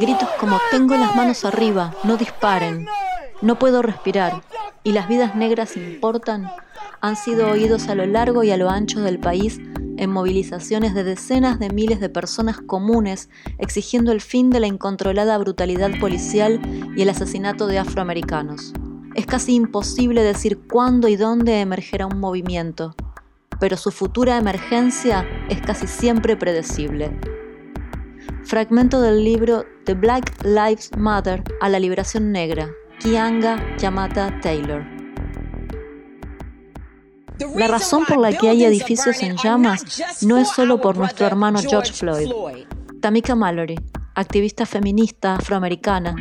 Gritos 0.00 0.30
como 0.38 0.58
tengo 0.70 0.96
las 0.96 1.14
manos 1.14 1.44
arriba, 1.44 1.94
no 2.04 2.16
disparen, 2.16 2.86
no 3.42 3.58
puedo 3.58 3.82
respirar 3.82 4.42
y 4.82 4.92
las 4.92 5.08
vidas 5.08 5.36
negras 5.36 5.76
importan 5.76 6.50
han 7.02 7.16
sido 7.16 7.50
oídos 7.50 7.86
a 7.88 7.94
lo 7.94 8.06
largo 8.06 8.42
y 8.42 8.50
a 8.50 8.56
lo 8.56 8.70
ancho 8.70 9.02
del 9.02 9.18
país 9.18 9.60
en 9.98 10.10
movilizaciones 10.10 10.94
de 10.94 11.04
decenas 11.04 11.58
de 11.58 11.68
miles 11.68 12.00
de 12.00 12.08
personas 12.08 12.62
comunes 12.62 13.28
exigiendo 13.58 14.10
el 14.12 14.22
fin 14.22 14.48
de 14.48 14.60
la 14.60 14.68
incontrolada 14.68 15.36
brutalidad 15.36 15.90
policial 16.00 16.62
y 16.96 17.02
el 17.02 17.10
asesinato 17.10 17.66
de 17.66 17.78
afroamericanos. 17.78 18.72
Es 19.14 19.26
casi 19.26 19.54
imposible 19.54 20.22
decir 20.22 20.60
cuándo 20.66 21.08
y 21.08 21.16
dónde 21.16 21.60
emergerá 21.60 22.06
un 22.06 22.20
movimiento, 22.20 22.94
pero 23.58 23.76
su 23.76 23.90
futura 23.90 24.38
emergencia 24.38 25.28
es 25.50 25.60
casi 25.60 25.86
siempre 25.86 26.38
predecible. 26.38 27.10
Fragmento 28.50 29.00
del 29.00 29.22
libro 29.22 29.64
The 29.84 29.94
Black 29.94 30.44
Lives 30.44 30.90
Matter 30.96 31.40
a 31.60 31.68
la 31.68 31.78
liberación 31.78 32.32
negra, 32.32 32.68
Kianga 32.98 33.64
Yamata 33.78 34.40
Taylor. 34.40 34.84
La 37.54 37.68
razón 37.68 38.04
por 38.06 38.18
la 38.18 38.32
que 38.32 38.48
hay 38.48 38.64
edificios 38.64 39.22
en 39.22 39.36
llamas 39.36 40.02
no 40.22 40.36
es 40.36 40.48
solo 40.48 40.80
por 40.80 40.98
nuestro 40.98 41.28
hermano 41.28 41.60
George 41.60 41.92
Floyd. 41.92 42.32
Tamika 43.00 43.36
Mallory, 43.36 43.78
activista 44.16 44.66
feminista 44.66 45.36
afroamericana, 45.36 46.16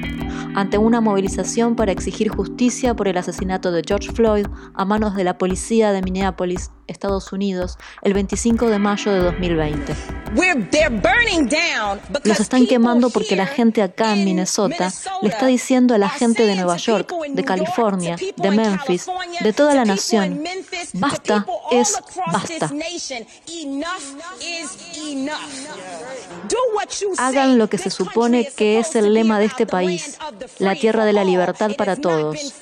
ante 0.55 0.77
una 0.77 1.02
movilización 1.02 1.75
para 1.75 1.91
exigir 1.91 2.29
justicia 2.29 2.95
por 2.95 3.07
el 3.07 3.17
asesinato 3.17 3.71
de 3.71 3.84
George 3.85 4.11
Floyd 4.11 4.45
a 4.73 4.85
manos 4.85 5.15
de 5.15 5.23
la 5.23 5.38
policía 5.38 5.91
de 5.91 6.02
Minneapolis, 6.02 6.71
Estados 6.88 7.31
Unidos, 7.31 7.77
el 8.02 8.13
25 8.13 8.67
de 8.67 8.79
mayo 8.79 9.12
de 9.12 9.20
2020. 9.20 9.95
Los 12.23 12.39
están 12.39 12.67
quemando 12.67 13.09
porque 13.09 13.35
la 13.35 13.45
gente 13.45 13.81
acá 13.81 14.13
en 14.13 14.26
Minnesota 14.26 14.91
le 15.21 15.29
está 15.29 15.48
diciendo 15.48 15.96
a 15.96 15.98
la 15.98 16.09
gente 16.09 16.46
de 16.46 16.55
Nueva 16.55 16.77
York, 16.77 17.13
de 17.29 17.43
California, 17.43 18.15
de 18.35 18.51
Memphis, 18.51 19.07
de 19.41 19.53
toda 19.53 19.76
la 19.76 19.85
nación, 19.85 20.43
basta 20.93 21.46
es 21.71 21.99
basta. 22.31 22.71
Hagan 27.18 27.57
lo 27.57 27.70
que 27.70 27.77
se 27.77 27.90
supone 27.90 28.49
que 28.55 28.79
es 28.79 28.96
el 28.96 29.13
lema 29.13 29.40
de 29.40 29.46
este 29.46 29.65
país, 29.65 30.18
la 30.60 30.76
tierra 30.76 31.05
de 31.05 31.13
la 31.13 31.24
libertad 31.24 31.72
para 31.77 31.96
todos. 31.96 32.62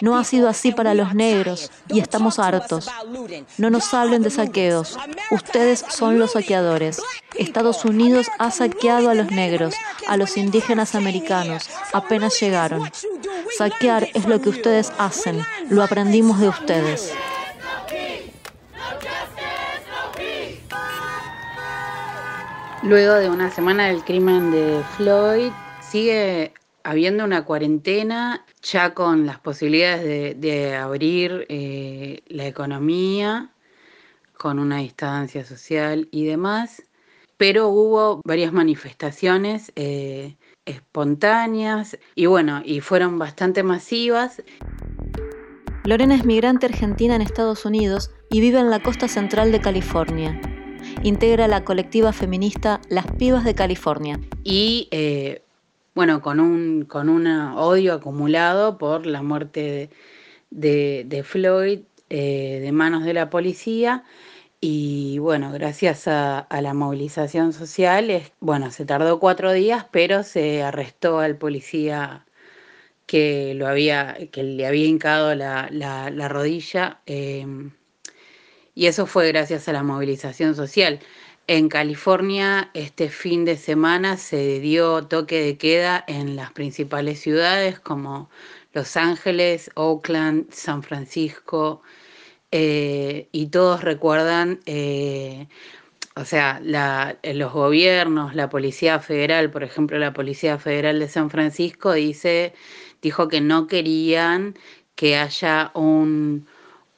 No 0.00 0.16
ha 0.16 0.24
sido 0.24 0.48
así 0.48 0.72
para 0.72 0.94
los 0.94 1.14
negros 1.14 1.70
y 1.88 2.00
estamos 2.00 2.38
hartos. 2.38 2.88
No 3.58 3.70
nos 3.70 3.92
hablen 3.94 4.22
de 4.22 4.30
saqueos. 4.30 4.98
Ustedes 5.30 5.84
son 5.88 6.18
los 6.18 6.32
saqueadores. 6.32 7.00
Estados 7.34 7.84
Unidos 7.84 8.28
ha 8.38 8.50
saqueado 8.50 9.10
a 9.10 9.14
los 9.14 9.30
negros, 9.30 9.74
a 10.06 10.16
los 10.16 10.36
indígenas 10.36 10.94
americanos. 10.94 11.68
Apenas 11.92 12.38
llegaron. 12.40 12.90
Saquear 13.56 14.08
es 14.14 14.26
lo 14.26 14.40
que 14.40 14.50
ustedes 14.50 14.92
hacen. 14.98 15.44
Lo 15.68 15.82
aprendimos 15.82 16.40
de 16.40 16.48
ustedes. 16.48 17.12
Luego 22.82 23.14
de 23.14 23.30
una 23.30 23.48
semana 23.50 23.86
del 23.86 24.02
crimen 24.02 24.50
de 24.50 24.82
Floyd, 24.96 25.52
sigue 25.80 26.52
habiendo 26.84 27.24
una 27.24 27.44
cuarentena 27.44 28.44
ya 28.62 28.94
con 28.94 29.26
las 29.26 29.38
posibilidades 29.38 30.40
de, 30.40 30.74
abrir 30.74 31.46
eh, 31.48 32.22
la 32.26 32.46
economía, 32.46 33.50
con 34.36 34.58
una 34.58 34.78
distancia 34.78 35.44
social 35.44 36.08
y 36.10 36.24
demás, 36.24 36.82
pero 37.36 37.68
hubo 37.68 38.20
varias 38.24 38.52
manifestaciones 38.52 39.72
eh, 39.76 40.36
espontáneas 40.64 41.98
y 42.14 42.26
bueno, 42.26 42.62
y 42.64 42.80
fueron 42.80 43.18
bastante 43.18 43.62
masivas. 43.62 44.42
Lorena 45.84 46.14
es 46.14 46.24
migrante 46.24 46.66
argentina 46.66 47.16
en 47.16 47.22
Estados 47.22 47.64
Unidos 47.64 48.10
y 48.30 48.40
vive 48.40 48.60
en 48.60 48.70
la 48.70 48.80
costa 48.80 49.08
central 49.08 49.50
de 49.50 49.60
California 49.60 50.40
integra 51.02 51.48
la 51.48 51.64
colectiva 51.64 52.12
feminista 52.12 52.80
Las 52.88 53.06
Pibas 53.12 53.44
de 53.44 53.54
California. 53.54 54.20
Y 54.44 54.88
eh, 54.90 55.42
bueno, 55.94 56.22
con 56.22 56.40
un, 56.40 56.84
con 56.86 57.08
un 57.08 57.26
odio 57.26 57.94
acumulado 57.94 58.78
por 58.78 59.06
la 59.06 59.22
muerte 59.22 59.90
de, 60.50 61.22
Floyd 61.24 61.80
eh, 62.10 62.60
de 62.62 62.72
manos 62.72 63.04
de 63.04 63.14
la 63.14 63.30
policía. 63.30 64.04
Y 64.60 65.18
bueno, 65.18 65.52
gracias 65.52 66.08
a, 66.08 66.46
la 66.62 66.74
movilización 66.74 67.52
social, 67.52 68.10
es, 68.10 68.32
bueno, 68.40 68.70
se 68.70 68.84
tardó 68.86 69.18
cuatro 69.20 69.52
días, 69.52 69.86
pero 69.90 70.22
se 70.22 70.62
arrestó 70.62 71.18
al 71.20 71.36
policía 71.36 72.26
que, 73.06 73.54
lo 73.54 73.68
había, 73.68 74.16
que 74.32 74.42
le 74.44 74.66
había 74.66 74.86
hincado 74.86 75.34
la, 75.34 76.28
rodilla. 76.28 77.00
Eh, 77.06 77.46
y 78.74 78.86
eso 78.86 79.06
fue 79.06 79.28
gracias 79.28 79.68
a 79.68 79.72
la 79.72 79.82
movilización 79.82 80.54
social. 80.54 81.00
En 81.48 81.68
California 81.68 82.70
este 82.72 83.08
fin 83.08 83.44
de 83.44 83.56
semana 83.56 84.16
se 84.16 84.60
dio 84.60 85.06
toque 85.06 85.42
de 85.42 85.58
queda 85.58 86.04
en 86.06 86.36
las 86.36 86.52
principales 86.52 87.20
ciudades 87.20 87.80
como 87.80 88.30
Los 88.72 88.96
Ángeles, 88.96 89.70
Oakland, 89.74 90.52
San 90.52 90.82
Francisco, 90.82 91.82
eh, 92.52 93.28
y 93.32 93.48
todos 93.48 93.82
recuerdan, 93.82 94.60
eh, 94.66 95.48
o 96.16 96.24
sea, 96.24 96.60
los 96.62 97.52
gobiernos, 97.52 98.34
la 98.34 98.48
Policía 98.50 99.00
Federal, 99.00 99.50
por 99.50 99.64
ejemplo, 99.64 99.98
la 99.98 100.12
Policía 100.12 100.58
Federal 100.58 101.00
de 101.00 101.08
San 101.08 101.30
Francisco 101.30 101.92
dice, 101.92 102.54
dijo 103.02 103.28
que 103.28 103.40
no 103.40 103.66
querían 103.66 104.54
que 104.94 105.16
haya 105.16 105.72
un 105.74 106.46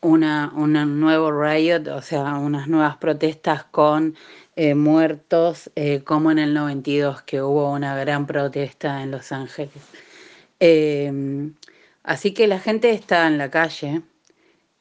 una, 0.04 0.52
un 0.54 1.00
nuevo 1.00 1.32
riot, 1.32 1.88
o 1.88 2.02
sea, 2.02 2.34
unas 2.34 2.68
nuevas 2.68 2.98
protestas 2.98 3.64
con 3.64 4.14
eh, 4.56 4.74
muertos, 4.74 5.70
eh, 5.76 6.02
como 6.04 6.30
en 6.30 6.38
el 6.38 6.54
92, 6.54 7.22
que 7.22 7.42
hubo 7.42 7.72
una 7.72 7.96
gran 7.96 8.26
protesta 8.26 9.02
en 9.02 9.10
Los 9.10 9.32
Ángeles. 9.32 9.72
Em, 10.60 11.54
así 12.02 12.34
que 12.34 12.46
la 12.46 12.60
gente 12.60 12.90
está 12.90 13.26
en 13.26 13.38
la 13.38 13.50
calle, 13.50 14.02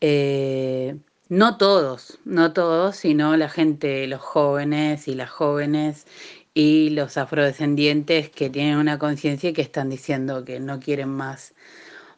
eh, 0.01 0.97
no 1.29 1.57
todos, 1.57 2.19
no 2.25 2.53
todos, 2.53 2.97
sino 2.97 3.37
la 3.37 3.49
gente, 3.49 4.05
los 4.07 4.21
jóvenes 4.21 5.07
y 5.07 5.15
las 5.15 5.29
jóvenes 5.29 6.05
y 6.53 6.89
los 6.91 7.17
afrodescendientes 7.17 8.29
que 8.29 8.49
tienen 8.49 8.77
una 8.77 8.99
conciencia 8.99 9.49
y 9.51 9.53
que 9.53 9.61
están 9.61 9.89
diciendo 9.89 10.45
que 10.45 10.59
no 10.59 10.79
quieren 10.79 11.09
más 11.09 11.53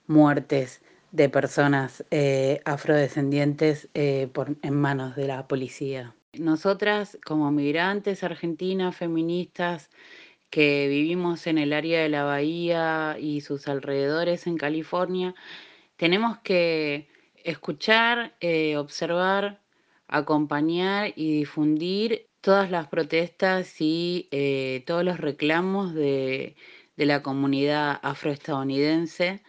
muertes 0.08 0.82
de 1.16 1.30
personas 1.30 2.04
eh, 2.12 2.62
afrodescendientes 2.66 3.88
eh, 3.94 4.28
por, 4.34 4.58
en 4.62 4.74
manos 4.76 5.16
de 5.16 5.28
la 5.28 5.48
policía. 5.48 6.14
Nosotras, 6.34 7.18
como 7.26 7.52
migrantes 7.52 8.24
argentinas, 8.24 8.98
feministas, 8.98 9.90
que 10.50 10.88
vivimos 10.90 11.48
en 11.48 11.58
el 11.58 11.72
área 11.72 12.02
de 12.02 12.10
la 12.10 12.24
bahía 12.24 13.18
y 13.20 13.42
sus 13.42 13.68
alrededores 13.70 14.46
en 14.46 14.58
California, 14.58 15.34
tenemos 15.96 16.38
que 16.40 17.08
escuchar, 17.44 18.36
eh, 18.42 18.76
observar, 18.76 19.62
acompañar 20.08 21.14
y 21.16 21.38
difundir 21.38 22.28
todas 22.42 22.70
las 22.70 22.88
protestas 22.88 23.76
y 23.80 24.30
todos 24.86 25.04
los 25.04 25.20
reclamos 25.20 25.94
de, 25.96 26.56
de 26.98 27.06
la 27.06 27.24
comunidad 27.24 28.00
afroestadounidense 28.04 29.42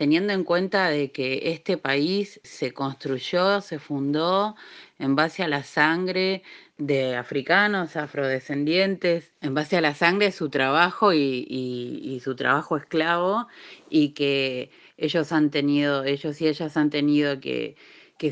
teniendo 0.00 0.32
en 0.32 0.44
cuenta 0.44 0.88
de 0.88 1.12
que 1.12 1.52
este 1.52 1.76
país 1.76 2.40
se 2.42 2.72
construyó, 2.72 3.60
se 3.60 3.78
fundó 3.78 4.56
en 4.98 5.14
base 5.14 5.42
a 5.42 5.48
la 5.48 5.62
sangre 5.62 6.42
de 6.78 7.16
africanos, 7.16 7.96
afrodescendientes, 7.96 9.30
en 9.42 9.52
base 9.52 9.76
a 9.76 9.82
la 9.82 9.94
sangre 9.94 10.28
de 10.28 10.32
su 10.32 10.48
trabajo 10.48 11.12
y, 11.12 12.18
su 12.24 12.34
trabajo 12.34 12.78
esclavo, 12.78 13.46
y 13.90 14.14
que 14.14 14.70
ellos 14.96 15.32
han 15.32 15.50
tenido, 15.50 16.04
ellos 16.04 16.40
y 16.40 16.48
ellas 16.48 16.78
han 16.78 16.88
tenido 16.88 17.38
que, 17.38 17.76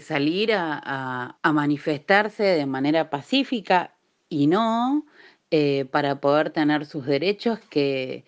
salir 0.01 0.55
a, 0.55 1.37
manifestarse 1.53 2.45
de 2.45 2.65
manera 2.65 3.11
pacífica 3.11 3.95
y 4.31 4.47
no 4.47 5.05
eh, 5.51 5.85
para 5.85 6.19
poder 6.19 6.49
tener 6.49 6.87
sus 6.87 7.05
derechos 7.05 7.59
que 7.69 8.25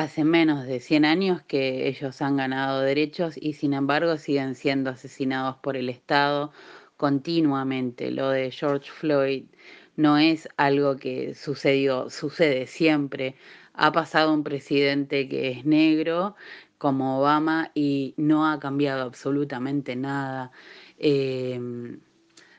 Hace 0.00 0.24
menos 0.24 0.66
de 0.66 0.80
100 0.80 1.04
años 1.04 1.42
que 1.42 1.86
ellos 1.86 2.22
han 2.22 2.38
ganado 2.38 2.80
derechos 2.80 3.34
y 3.36 3.52
sin 3.52 3.74
embargo 3.74 4.16
siguen 4.16 4.54
siendo 4.54 4.88
asesinados 4.88 5.56
por 5.58 5.76
el 5.76 5.90
Estado 5.90 6.52
continuamente. 6.96 8.10
Lo 8.10 8.30
de 8.30 8.50
George 8.50 8.90
Floyd 8.90 9.44
no 9.96 10.16
es 10.16 10.48
algo 10.56 10.96
que 10.96 11.34
sucedió, 11.34 12.08
sucede 12.08 12.66
siempre. 12.66 13.36
Ha 13.74 13.92
pasado 13.92 14.32
un 14.32 14.42
presidente 14.42 15.28
que 15.28 15.50
es 15.50 15.66
negro 15.66 16.34
como 16.78 17.18
Obama 17.20 17.70
y 17.74 18.14
no 18.16 18.46
ha 18.50 18.58
cambiado 18.58 19.02
absolutamente 19.02 19.96
nada. 19.96 20.50
Em, 20.98 22.00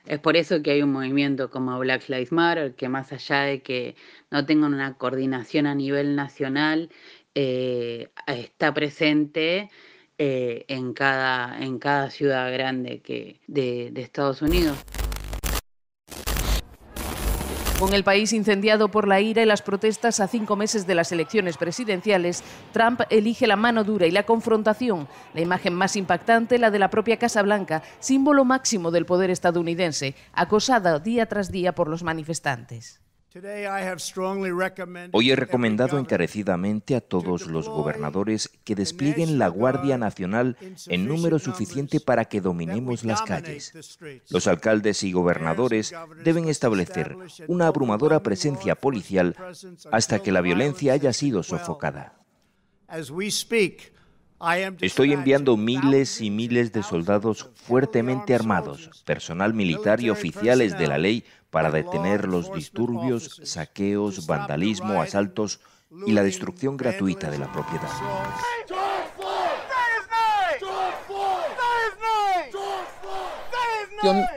Es 0.06 0.20
por 0.20 0.36
eso 0.36 0.62
que 0.64 0.72
hay 0.72 0.82
un 0.82 0.92
movimiento 0.92 1.50
como 1.52 1.78
Black 1.80 2.10
Lives 2.10 2.32
Matter, 2.32 2.76
que 2.76 2.90
más 2.90 3.12
allá 3.14 3.42
de 3.42 3.62
que 3.62 3.96
no 4.32 4.46
tengan 4.46 4.74
una 4.74 4.98
coordinación 4.98 5.68
a 5.68 5.76
nivel 5.76 6.16
nacional, 6.16 6.90
eh, 7.36 8.10
está 8.28 8.74
presente 8.74 9.70
eh, 10.18 10.66
en, 10.68 10.94
cada, 10.94 11.60
en 11.64 11.80
cada 11.80 12.10
ciudad 12.10 12.52
grande 12.52 13.02
que, 13.02 13.40
de 13.48 13.92
Estados 13.96 14.42
Unidos. 14.42 14.78
Con 17.82 17.96
el 17.96 18.04
país 18.04 18.32
incendiado 18.32 18.90
por 18.90 19.08
la 19.08 19.22
ira 19.22 19.42
y 19.42 19.48
las 19.48 19.64
protestas 19.64 20.20
a 20.20 20.28
cinco 20.28 20.56
meses 20.56 20.86
de 20.86 20.94
las 20.94 21.12
elecciones 21.12 21.58
presidenciales, 21.58 22.44
Trump 22.74 23.02
elige 23.10 23.48
la 23.48 23.56
mano 23.56 23.84
dura 23.84 24.06
y 24.06 24.12
la 24.12 24.22
confrontación. 24.22 25.08
La 25.34 25.42
imagen 25.42 25.74
más 25.74 25.96
impactante, 25.96 26.60
la 26.60 26.70
de 26.70 26.78
la 26.78 26.92
propia 26.92 27.18
Casa 27.18 27.42
Blanca, 27.42 27.82
símbolo 28.00 28.46
máximo 28.46 28.92
del 28.92 29.08
poder 29.08 29.32
estadounidense, 29.32 30.14
acosada 30.32 31.00
día 31.00 31.26
tras 31.26 31.52
día 31.52 31.74
por 31.74 31.88
los 31.88 32.04
manifestantes. 32.04 33.02
Hoy 35.14 35.32
he 35.32 35.36
recomendado 35.38 35.98
encarecidamente 35.98 36.96
a 36.96 37.02
todos 37.02 37.48
los 37.48 37.70
gobernadores 37.70 38.50
que 38.66 38.76
desplieguen 38.76 39.40
la 39.40 39.48
Guardia 39.48 39.98
Nacional 39.98 40.58
en 40.88 41.08
número 41.08 41.40
suficiente 41.40 42.02
para 42.02 42.26
que 42.26 42.42
dominemos 42.42 43.06
las 43.06 43.22
calles. 43.22 43.72
Los 44.30 44.48
alcaldes 44.48 45.04
y 45.04 45.14
gobernadores 45.14 45.94
deben 46.26 46.50
establecer 46.50 47.16
una 47.48 47.68
abrumadora 47.68 48.22
presencia 48.22 48.76
policial 48.76 49.36
hasta 49.92 50.20
que 50.20 50.34
la 50.34 50.42
violencia 50.42 50.94
haya 50.94 51.14
sido 51.14 51.42
sofocada. 51.42 52.20
Estoy 54.82 55.14
enviando 55.14 55.56
miles 55.56 56.20
y 56.20 56.32
miles 56.32 56.74
de 56.74 56.82
soldados 56.82 57.50
fuertemente 57.54 58.34
armados, 58.34 59.04
personal 59.06 59.54
militar 59.54 60.02
y 60.02 60.10
oficiales 60.10 60.78
de 60.78 60.88
la 60.88 60.98
ley 60.98 61.24
para 61.52 61.70
detener 61.70 62.28
los 62.28 62.52
disturbios, 62.54 63.42
saqueos, 63.44 64.26
vandalismo, 64.26 65.02
asaltos 65.02 65.60
y 66.08 66.14
la 66.14 66.24
destrucción 66.24 66.78
gratuita 66.78 67.30
de 67.30 67.38
la 67.38 67.52
propiedad. 67.52 67.90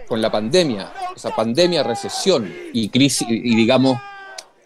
Con 0.08 0.20
la 0.20 0.30
pandemia, 0.30 0.92
esa 1.16 1.34
pandemia, 1.34 1.82
recesión 1.82 2.52
y 2.72 2.90
crisis, 2.90 3.26
y 3.30 3.56
digamos, 3.56 3.98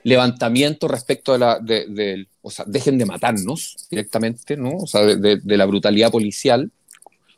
levantamiento 0.02 0.88
respecto 0.88 1.34
a 1.34 1.38
la, 1.38 1.58
de, 1.60 2.26
o 2.40 2.50
sea, 2.50 2.64
dejen 2.66 2.98
de 2.98 3.04
matarnos 3.04 3.86
directamente, 3.90 4.56
¿no? 4.56 4.70
O 4.70 4.86
sea, 4.86 5.02
de, 5.02 5.36
de, 5.36 5.56
la 5.56 5.66
brutalidad 5.66 6.10
policial 6.10 6.72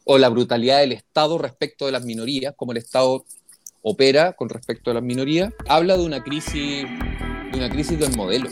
o 0.04 0.16
la 0.16 0.28
brutalidad 0.28 0.78
del 0.78 0.92
Estado 0.92 1.36
respecto 1.36 1.86
de 1.86 1.92
las 1.92 2.04
minorías, 2.04 2.54
como 2.56 2.72
el 2.72 2.78
Estado 2.78 3.24
opera 3.82 4.32
con 4.32 4.48
respecto 4.48 4.90
a 4.90 4.94
las 4.94 5.02
minorías, 5.02 5.52
habla 5.68 5.96
de 5.96 6.04
una 6.04 6.22
crisis, 6.22 6.84
de 7.52 7.56
una 7.56 7.70
crisis 7.70 7.98
del 7.98 8.16
modelo. 8.16 8.48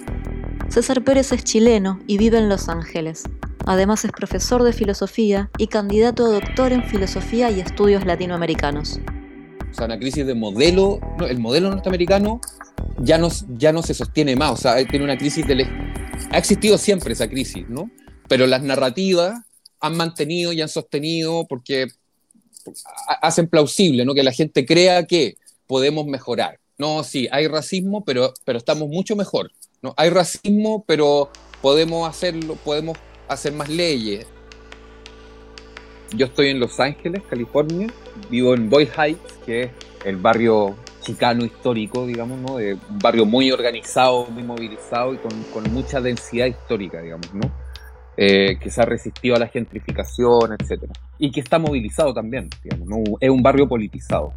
César 0.68 1.02
Pérez 1.02 1.32
es 1.32 1.44
chileno 1.44 2.00
y 2.06 2.18
vive 2.18 2.38
en 2.38 2.48
Los 2.48 2.68
Ángeles. 2.68 3.24
Además 3.66 4.04
es 4.04 4.12
profesor 4.12 4.62
de 4.62 4.72
filosofía 4.72 5.50
y 5.58 5.66
candidato 5.66 6.26
a 6.26 6.30
doctor 6.30 6.72
en 6.72 6.84
filosofía 6.84 7.50
y 7.50 7.60
estudios 7.60 8.06
latinoamericanos. 8.06 9.00
O 9.70 9.74
sea, 9.74 9.86
una 9.86 9.98
crisis 9.98 10.26
de 10.26 10.34
modelo, 10.34 11.00
el 11.28 11.38
modelo 11.38 11.70
norteamericano 11.70 12.40
ya 12.98 13.18
no, 13.18 13.28
ya 13.56 13.72
no 13.72 13.82
se 13.82 13.94
sostiene 13.94 14.36
más, 14.36 14.52
o 14.52 14.56
sea, 14.56 14.86
tiene 14.86 15.04
una 15.04 15.18
crisis 15.18 15.46
del... 15.46 15.66
Ha 16.30 16.38
existido 16.38 16.78
siempre 16.78 17.12
esa 17.12 17.28
crisis, 17.28 17.68
¿no? 17.68 17.90
Pero 18.28 18.46
las 18.46 18.62
narrativas 18.62 19.40
han 19.80 19.96
mantenido 19.96 20.52
y 20.52 20.60
han 20.60 20.68
sostenido 20.68 21.46
porque 21.48 21.88
hacen 23.22 23.48
plausible, 23.48 24.04
¿no? 24.04 24.14
Que 24.14 24.22
la 24.22 24.32
gente 24.32 24.66
crea 24.66 25.06
que 25.06 25.36
podemos 25.66 26.06
mejorar. 26.06 26.58
No, 26.78 27.02
sí, 27.02 27.28
hay 27.32 27.48
racismo, 27.48 28.04
pero, 28.04 28.32
pero 28.44 28.58
estamos 28.58 28.88
mucho 28.88 29.16
mejor. 29.16 29.50
¿no? 29.82 29.94
Hay 29.96 30.10
racismo, 30.10 30.84
pero 30.86 31.30
podemos 31.60 32.08
hacerlo, 32.08 32.56
podemos 32.64 32.96
hacer 33.28 33.52
más 33.52 33.68
leyes. 33.68 34.26
Yo 36.16 36.26
estoy 36.26 36.48
en 36.48 36.60
Los 36.60 36.80
Ángeles, 36.80 37.22
California, 37.28 37.88
vivo 38.30 38.54
en 38.54 38.70
Boyle 38.70 38.90
Heights, 38.96 39.34
que 39.44 39.64
es 39.64 39.70
el 40.04 40.16
barrio 40.16 40.76
chicano 41.02 41.44
histórico, 41.44 42.06
digamos, 42.06 42.38
¿no? 42.38 42.56
De 42.56 42.74
un 42.74 42.98
barrio 42.98 43.26
muy 43.26 43.50
organizado, 43.50 44.26
muy 44.26 44.42
movilizado 44.42 45.14
y 45.14 45.18
con, 45.18 45.42
con 45.52 45.70
mucha 45.72 46.00
densidad 46.00 46.46
histórica, 46.46 47.02
digamos, 47.02 47.32
¿no? 47.34 47.50
Eh, 48.20 48.58
que 48.58 48.68
se 48.68 48.82
ha 48.82 48.84
resistido 48.84 49.36
a 49.36 49.38
la 49.38 49.46
gentrificación, 49.46 50.52
etc. 50.52 50.90
Y 51.20 51.30
que 51.30 51.38
está 51.38 51.60
movilizado 51.60 52.12
también, 52.12 52.48
es 53.20 53.30
un 53.30 53.42
barrio 53.44 53.68
politizado. 53.68 54.32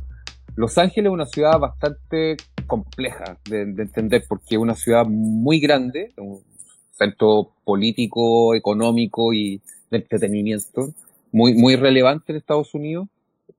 Los 0.56 0.78
Ángeles 0.78 1.10
es 1.10 1.13
una 1.13 1.25
ciudad 1.25 1.57
bastante 1.57 2.38
compleja 2.68 3.39
de, 3.50 3.62
entender 3.62 4.24
porque 4.30 4.54
es 4.54 4.57
una 4.60 4.75
ciudad 4.75 5.07
muy 5.07 5.60
grande, 5.60 6.13
un 6.18 6.44
centro 6.92 7.54
político, 7.63 8.54
económico 8.54 9.33
y 9.33 9.63
de 9.89 9.98
entretenimiento 9.98 10.94
muy, 11.31 11.56
muy 11.56 11.75
relevante 11.75 12.33
en 12.33 12.38
Estados 12.38 12.75
Unidos. 12.75 13.07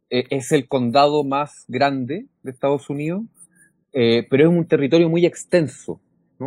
Eh, 0.08 0.26
es 0.30 0.52
el 0.52 0.68
condado 0.68 1.24
más 1.24 1.64
grande 1.66 2.26
de 2.44 2.50
Estados 2.52 2.88
Unidos, 2.88 3.24
eh, 3.92 4.24
pero 4.30 4.44
es 4.44 4.56
un 4.56 4.68
territorio 4.68 5.08
muy 5.08 5.26
extenso. 5.26 6.00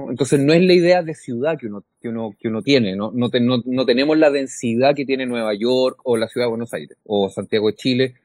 Entonces 0.09 0.39
no 0.39 0.53
es 0.53 0.61
la 0.61 0.73
idea 0.73 1.03
de 1.03 1.13
ciudad 1.13 1.57
que 1.57 1.67
uno, 1.67 1.83
que 2.01 2.09
uno, 2.09 2.35
que 2.39 2.47
uno 2.47 2.61
tiene, 2.61 2.95
¿no? 2.95 3.11
No, 3.13 3.29
no, 3.65 3.85
tenemos 3.85 4.17
la 4.17 4.29
densidad 4.29 4.95
que 4.95 5.05
tiene 5.05 5.25
Nueva 5.25 5.53
York 5.53 5.99
o 6.03 6.17
la 6.17 6.27
ciudad 6.27 6.47
de 6.47 6.49
Buenos 6.49 6.73
Aires 6.73 6.97
o 7.05 7.29
Santiago 7.29 7.67
de 7.67 7.75
Chile. 7.75 8.15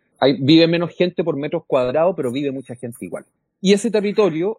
Vive 0.40 0.67
menos 0.67 0.90
gente 0.94 1.25
por 1.25 1.37
metros 1.37 1.64
cuadrados, 1.67 2.14
pero 2.17 2.32
vive 2.32 2.50
mucha 2.50 2.75
gente 2.75 3.05
igual. 3.05 3.25
Y 3.61 3.72
ese 3.72 3.90
territorio, 3.90 4.58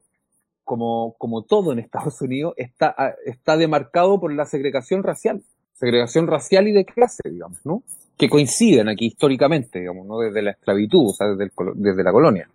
como, 0.63 1.15
como 1.17 1.43
todo 1.43 1.71
en 1.71 1.79
Estados 1.79 2.21
Unidos, 2.21 2.53
está, 2.57 2.95
está 3.25 3.57
demarcado 3.57 4.19
por 4.19 4.33
la 4.33 4.45
segregación 4.45 5.03
racial, 5.03 5.41
segregación 5.73 6.27
racial 6.27 6.67
y 6.67 6.71
de 6.71 6.85
clase, 6.85 7.21
digamos, 7.29 7.59
¿no? 7.65 7.83
Que 8.17 8.29
coinciden 8.29 8.89
aquí 8.89 9.07
históricamente, 9.07 9.79
digamos, 9.79 10.05
¿no? 10.07 10.19
Desde 10.19 10.41
la 10.41 10.51
esclavitud, 10.51 11.09
o 11.09 11.13
sea, 11.13 11.27
desde, 11.27 11.51
desde 11.75 12.03
la 12.03 12.11
colonia. 12.11 12.49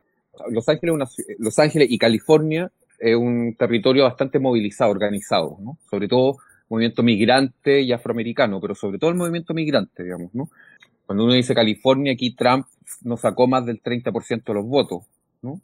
Los 0.50 0.68
Ángeles, 0.68 0.94
una, 0.94 1.06
Los 1.38 1.58
Ángeles 1.58 1.88
y 1.90 1.98
California 1.98 2.70
es 2.98 3.16
un 3.16 3.54
territorio 3.58 4.04
bastante 4.04 4.38
movilizado, 4.38 4.90
organizado, 4.90 5.56
¿no? 5.60 5.78
Sobre 5.90 6.08
todo 6.08 6.36
movimiento 6.68 7.02
migrante 7.02 7.80
y 7.80 7.92
afroamericano, 7.92 8.60
pero 8.60 8.74
sobre 8.74 8.98
todo 8.98 9.10
el 9.10 9.16
movimiento 9.16 9.54
migrante, 9.54 10.02
digamos, 10.02 10.34
¿no? 10.34 10.48
Cuando 11.06 11.24
uno 11.24 11.34
dice 11.34 11.54
California, 11.54 12.12
aquí 12.12 12.34
Trump 12.34 12.66
no 13.02 13.16
sacó 13.16 13.46
más 13.46 13.64
del 13.64 13.80
30% 13.82 14.44
de 14.44 14.54
los 14.54 14.66
votos, 14.66 15.04
¿no? 15.42 15.60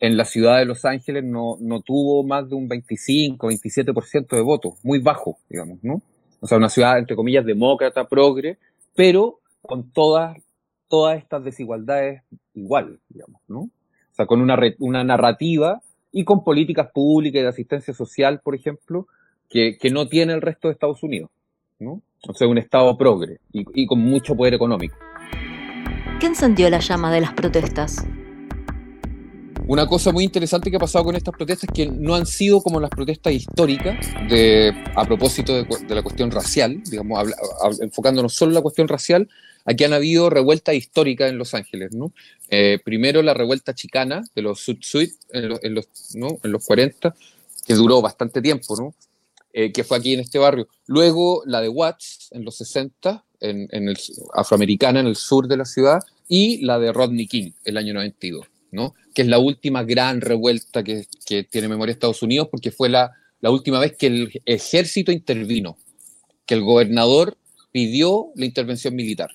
En 0.00 0.16
la 0.16 0.24
ciudad 0.24 0.58
de 0.58 0.64
Los 0.64 0.84
Ángeles 0.84 1.22
no, 1.24 1.56
no 1.60 1.80
tuvo 1.82 2.24
más 2.24 2.48
de 2.48 2.56
un 2.56 2.68
25, 2.68 3.48
27% 3.48 4.28
de 4.28 4.42
votos, 4.42 4.74
muy 4.82 4.98
bajo, 4.98 5.38
digamos, 5.48 5.78
¿no? 5.82 6.02
O 6.40 6.46
sea, 6.46 6.58
una 6.58 6.70
ciudad, 6.70 6.98
entre 6.98 7.16
comillas, 7.16 7.44
demócrata, 7.44 8.08
progre, 8.08 8.58
pero 8.96 9.40
con 9.62 9.90
todas, 9.92 10.38
todas 10.88 11.18
estas 11.18 11.44
desigualdades 11.44 12.22
igual, 12.54 12.98
digamos, 13.08 13.40
¿no? 13.46 13.60
O 13.60 14.14
sea, 14.14 14.26
con 14.26 14.40
una, 14.40 14.58
una 14.78 15.04
narrativa 15.04 15.82
y 16.12 16.24
con 16.24 16.44
políticas 16.44 16.90
públicas 16.92 17.42
de 17.42 17.48
asistencia 17.48 17.94
social, 17.94 18.40
por 18.42 18.54
ejemplo, 18.54 19.06
que, 19.48 19.76
que 19.78 19.90
no 19.90 20.08
tiene 20.08 20.32
el 20.32 20.40
resto 20.40 20.68
de 20.68 20.72
Estados 20.72 21.02
Unidos, 21.02 21.30
¿no? 21.78 22.02
O 22.28 22.34
sea, 22.34 22.46
un 22.46 22.58
Estado 22.58 22.96
progre 22.96 23.38
y, 23.52 23.64
y 23.74 23.86
con 23.86 24.00
mucho 24.00 24.34
poder 24.34 24.54
económico. 24.54 24.96
¿Qué 26.20 26.26
encendió 26.26 26.68
la 26.68 26.80
llama 26.80 27.10
de 27.12 27.20
las 27.22 27.32
protestas? 27.32 28.06
Una 29.70 29.86
cosa 29.86 30.10
muy 30.10 30.24
interesante 30.24 30.68
que 30.68 30.78
ha 30.78 30.80
pasado 30.80 31.04
con 31.04 31.14
estas 31.14 31.32
protestas 31.32 31.70
es 31.70 31.72
que 31.72 31.86
no 31.86 32.16
han 32.16 32.26
sido 32.26 32.60
como 32.60 32.80
las 32.80 32.90
protestas 32.90 33.32
históricas 33.32 34.04
de, 34.28 34.74
a 34.96 35.04
propósito 35.04 35.62
de, 35.62 35.94
la 35.94 36.02
cuestión 36.02 36.32
racial, 36.32 36.82
digamos, 36.90 37.30
enfocándonos 37.80 38.34
solo 38.34 38.50
en 38.50 38.54
la 38.56 38.62
cuestión 38.62 38.88
racial, 38.88 39.28
Aquí 39.64 39.84
han 39.84 39.92
habido 39.92 40.28
revueltas 40.30 40.74
históricas 40.74 41.30
en 41.30 41.38
Los 41.38 41.54
Ángeles, 41.54 41.92
¿no? 41.92 42.12
Eh, 42.48 42.80
primero 42.82 43.22
la 43.22 43.34
revuelta 43.34 43.72
chicana 43.72 44.24
de 44.34 44.42
los 44.42 44.58
Sud 44.58 44.78
en, 45.28 45.74
los, 45.74 45.86
en 46.14 46.50
los 46.50 46.64
40, 46.64 47.14
que 47.66 47.74
duró 47.74 48.02
bastante 48.02 48.42
tiempo, 48.42 48.74
¿no? 48.76 48.94
Eh, 49.52 49.70
que 49.70 49.84
fue 49.84 49.98
aquí 49.98 50.14
en 50.14 50.20
este 50.20 50.38
barrio. 50.38 50.66
Luego 50.86 51.42
la 51.44 51.60
de 51.60 51.68
Watts 51.68 52.30
en 52.32 52.44
los 52.44 52.56
60, 52.56 53.22
en, 53.40 53.94
afroamericana 54.32 54.98
en 54.98 55.06
el 55.06 55.16
sur 55.16 55.46
de 55.46 55.58
la 55.58 55.66
ciudad, 55.66 56.00
y 56.26 56.64
la 56.64 56.80
de 56.80 56.92
Rodney 56.92 57.26
King 57.26 57.52
el 57.64 57.76
año 57.76 57.94
92, 57.94 58.46
¿no? 58.72 58.94
Que 59.14 59.22
es 59.22 59.28
la 59.28 59.38
última 59.38 59.82
gran 59.84 60.20
revuelta 60.20 60.82
que, 60.82 61.06
que 61.26 61.44
tiene 61.44 61.68
memoria 61.68 61.92
Estados 61.92 62.22
Unidos, 62.22 62.48
porque 62.50 62.70
fue 62.70 62.88
la, 62.88 63.12
última 63.42 63.80
vez 63.80 63.96
que 63.96 64.06
el 64.06 64.42
ejército 64.44 65.12
intervino, 65.12 65.76
que 66.46 66.54
el 66.54 66.62
gobernador 66.62 67.36
pidió 67.72 68.28
la 68.34 68.46
intervención 68.46 68.94
militar. 68.94 69.30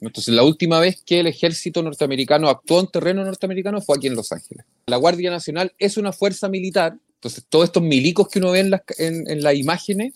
Entonces, 0.00 0.34
la 0.34 0.42
última 0.42 0.80
vez 0.80 1.02
que 1.04 1.20
el 1.20 1.26
ejército 1.26 1.82
norteamericano 1.82 2.48
actuó 2.48 2.80
en 2.80 2.88
terreno 2.88 3.24
norteamericano 3.24 3.80
fue 3.80 3.96
aquí 3.96 4.06
en 4.08 4.16
Los 4.16 4.32
Ángeles. 4.32 4.66
La 4.86 4.96
Guardia 4.96 5.30
Nacional 5.30 5.72
es 5.78 5.96
una 5.96 6.12
fuerza 6.12 6.48
militar, 6.48 6.98
entonces 7.14 7.44
todos 7.48 7.66
estos 7.66 7.82
milicos 7.82 8.28
que 8.28 8.38
uno 8.38 8.50
ve 8.50 8.60
en 8.60 8.70
las, 8.70 8.82
en, 8.98 9.42
las 9.42 9.54
imágenes 9.54 10.12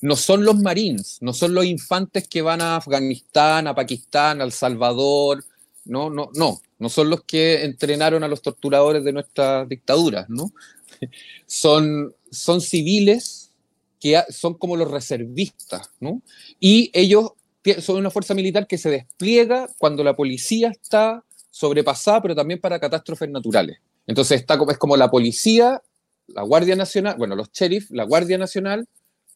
no 0.00 0.14
son 0.14 0.44
los 0.44 0.60
marines, 0.60 1.18
no 1.20 1.32
son 1.32 1.54
los 1.54 1.64
infantes 1.64 2.28
que 2.28 2.42
van 2.42 2.60
a 2.60 2.76
Afganistán, 2.76 3.66
a 3.66 3.74
Pakistán, 3.74 4.40
a 4.40 4.44
El 4.44 4.52
Salvador, 4.52 5.44
no, 5.84 6.10
no, 6.10 6.30
no, 6.34 6.60
no 6.78 6.88
son 6.88 7.10
los 7.10 7.22
que 7.24 7.64
entrenaron 7.64 8.24
a 8.24 8.28
los 8.28 8.42
torturadores 8.42 9.04
de 9.04 9.12
nuestras 9.12 9.68
dictaduras, 9.68 10.28
¿no? 10.28 10.52
Son, 11.46 12.14
son 12.30 12.60
civiles 12.60 13.52
que 14.00 14.22
son 14.30 14.54
como 14.54 14.76
los 14.76 14.90
reservistas, 14.90 15.90
¿no? 15.98 16.22
Y 16.60 16.90
ellos 16.92 17.32
son 17.80 17.96
una 17.96 18.10
fuerza 18.10 18.34
militar 18.34 18.66
que 18.66 18.78
se 18.78 18.90
despliega 18.90 19.68
cuando 19.78 20.04
la 20.04 20.14
policía 20.14 20.68
está 20.68 21.24
sobrepasada, 21.50 22.20
pero 22.20 22.34
también 22.34 22.60
para 22.60 22.78
catástrofes 22.78 23.30
naturales. 23.30 23.78
Entonces 24.06 24.40
está 24.40 24.58
es 24.68 24.78
como 24.78 24.96
la 24.96 25.10
policía, 25.10 25.82
la 26.26 26.42
Guardia 26.42 26.76
Nacional, 26.76 27.16
bueno, 27.16 27.34
los 27.34 27.50
sheriff, 27.52 27.90
la 27.90 28.04
Guardia 28.04 28.38
Nacional 28.38 28.86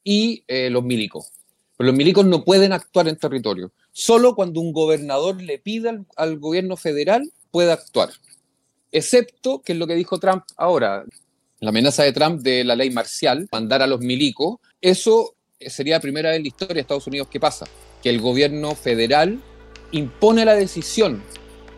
y 0.05 0.45
eh, 0.49 0.69
los 0.71 0.85
milicos. 0.85 1.33
Pero 1.79 1.87
los 1.87 1.97
milicos 1.97 2.27
no 2.27 2.45
pueden 2.45 2.73
actuar 2.73 3.07
en 3.07 3.17
territorio. 3.17 3.71
Solo 3.93 4.35
cuando 4.35 4.61
un 4.61 4.73
gobernador 4.73 5.41
le 5.41 5.59
pida 5.59 5.97
al, 6.17 6.39
gobierno 6.39 6.77
federal 6.77 7.31
puede 7.53 7.71
actuar. 7.71 8.11
Excepto, 8.91 9.63
que 9.63 9.73
es 9.73 9.79
lo 9.79 9.87
que 9.87 9.95
dijo 9.95 10.19
Trump 10.19 10.43
ahora, 10.57 11.05
la 11.61 11.69
amenaza 11.69 12.03
de 12.03 12.13
Trump 12.13 12.43
de 12.43 12.65
la 12.65 12.75
ley 12.75 12.91
marcial, 12.91 13.49
mandar 13.53 13.81
a 13.81 13.87
los 13.87 14.01
milicos, 14.01 14.59
eso 14.81 15.37
sería 15.61 15.97
la 15.97 16.01
primera 16.01 16.31
vez 16.31 16.39
en 16.39 16.43
la 16.43 16.49
historia 16.49 16.75
de 16.75 16.81
Estados 16.81 17.07
Unidos 17.07 17.29
que 17.29 17.39
pasa, 17.39 17.67
que 18.03 18.11
el 18.11 18.21
gobierno 18.21 18.75
federal 18.75 19.41
impone 19.93 20.45
la 20.45 20.57
decisión 20.57 21.23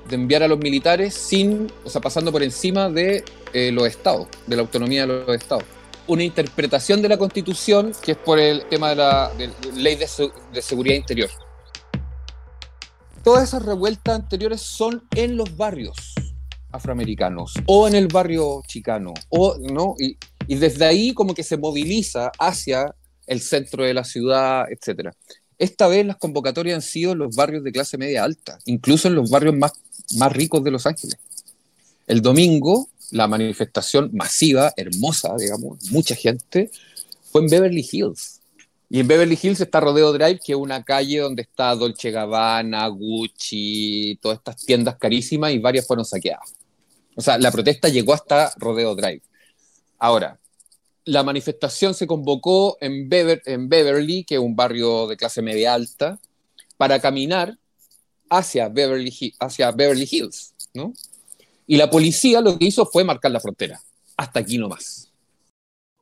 de 0.08 0.14
enviar 0.14 0.42
a 0.42 0.48
los 0.48 0.58
militares 0.58 1.12
sin, 1.12 1.70
o 1.84 1.90
sea, 1.90 2.00
pasando 2.00 2.32
por 2.32 2.42
encima 2.42 2.88
de 2.88 3.22
eh, 3.52 3.70
los 3.70 3.86
estados, 3.86 4.28
de 4.46 4.56
la 4.56 4.62
autonomía 4.62 5.06
de 5.06 5.24
los 5.24 5.36
estados. 5.36 5.64
Una 6.06 6.24
interpretación 6.24 7.02
de 7.02 7.08
la 7.08 7.18
constitución 7.18 7.92
que 8.02 8.12
es 8.12 8.18
por 8.18 8.38
el 8.38 8.64
tema 8.68 8.90
de 8.90 8.96
la 8.96 9.32
ley 9.74 9.96
de, 9.96 10.06
seguridad 10.62 10.96
interior. 10.96 11.30
Todas 13.22 13.48
esas 13.48 13.64
revueltas 13.64 14.16
anteriores 14.16 14.60
son 14.60 15.04
en 15.14 15.36
los 15.36 15.56
barrios 15.56 16.14
afroamericanos 16.72 17.54
o 17.66 17.88
en 17.88 17.94
el 17.94 18.06
barrio 18.06 18.62
chicano 18.66 19.12
o 19.28 19.56
no 19.58 19.94
y, 19.98 20.16
y 20.46 20.54
desde 20.54 20.84
ahí 20.84 21.12
como 21.14 21.34
que 21.34 21.42
se 21.42 21.56
moviliza 21.56 22.30
hacia 22.38 22.94
el 23.26 23.40
centro 23.40 23.84
de 23.84 23.94
la 23.94 24.04
ciudad, 24.04 24.66
etcétera. 24.70 25.14
Esta 25.60 25.88
vez 25.88 26.06
las 26.06 26.16
convocatorias 26.16 26.76
han 26.76 26.82
sido 26.82 27.12
en 27.12 27.18
los 27.18 27.36
barrios 27.36 27.62
de 27.62 27.70
clase 27.70 27.98
media 27.98 28.24
alta, 28.24 28.58
incluso 28.64 29.08
en 29.08 29.14
los 29.14 29.30
barrios 29.30 29.54
más, 29.54 29.72
más 30.16 30.32
ricos 30.32 30.64
de 30.64 30.70
Los 30.70 30.86
Ángeles. 30.86 31.18
El 32.06 32.22
domingo, 32.22 32.88
la 33.10 33.26
manifestación 33.26 34.10
masiva, 34.12 34.72
hermosa, 34.76 35.34
digamos, 35.38 35.90
mucha 35.90 36.14
gente, 36.14 36.70
fue 37.30 37.42
en 37.42 37.48
Beverly 37.48 37.86
Hills. 37.90 38.40
Y 38.88 39.00
en 39.00 39.06
Beverly 39.06 39.38
Hills 39.40 39.60
está 39.60 39.78
Rodeo 39.80 40.12
Drive, 40.12 40.40
que 40.44 40.52
es 40.52 40.58
una 40.58 40.82
calle 40.82 41.20
donde 41.20 41.42
está 41.42 41.74
Dolce 41.76 42.10
Gabbana, 42.10 42.88
Gucci, 42.88 44.18
todas 44.20 44.38
estas 44.38 44.56
tiendas 44.64 44.96
carísimas 44.96 45.52
y 45.52 45.58
varias 45.58 45.86
fueron 45.86 46.04
saqueadas. 46.04 46.54
O 47.14 47.20
sea, 47.20 47.38
la 47.38 47.52
protesta 47.52 47.88
llegó 47.88 48.14
hasta 48.14 48.52
Rodeo 48.56 48.96
Drive. 48.96 49.22
Ahora, 49.98 50.40
la 51.04 51.22
manifestación 51.22 51.94
se 51.94 52.06
convocó 52.06 52.78
en, 52.80 53.08
en 53.12 53.68
Beverly, 53.68 54.24
que 54.24 54.36
es 54.36 54.40
un 54.40 54.56
barrio 54.56 55.06
de 55.06 55.16
clase 55.16 55.42
media 55.42 55.74
alta, 55.74 56.18
para 56.76 57.00
caminar 57.00 57.58
hacia 58.28 58.68
Beverly, 58.68 59.34
hacia 59.38 59.70
Beverly 59.70 60.08
Hills, 60.10 60.54
¿no? 60.72 60.92
Y 61.70 61.76
la 61.76 61.88
policía 61.88 62.40
lo 62.40 62.58
que 62.58 62.64
hizo 62.64 62.84
fue 62.84 63.04
marcar 63.04 63.30
la 63.30 63.38
frontera. 63.38 63.80
Hasta 64.16 64.40
aquí 64.40 64.58
nomás. 64.58 65.12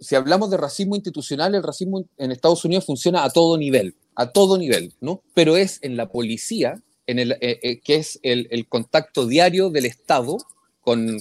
Si 0.01 0.15
hablamos 0.15 0.51
de 0.51 0.57
racismo 0.57 0.97
institucional, 0.97 1.55
el 1.55 1.63
racismo 1.63 2.07
en 2.17 2.33
Estados 2.33 2.65
Unidos 2.65 2.87
funciona 2.87 3.23
a 3.23 3.29
todo 3.29 3.59
nivel, 3.59 3.95
a 4.15 4.33
todo 4.33 4.57
nivel, 4.57 4.95
¿no? 5.03 5.23
Pero 5.35 5.59
es 5.59 5.79
en 5.83 5.99
la 5.99 6.09
policía, 6.09 6.83
en 7.07 7.19
el, 7.19 7.33
eh, 7.33 7.61
eh, 7.63 7.81
que 7.81 7.97
es 7.97 8.19
el, 8.23 8.49
el, 8.51 8.67
contacto 8.67 9.27
diario 9.27 9.69
del 9.69 9.85
Estado 9.85 10.39
con, 10.81 11.19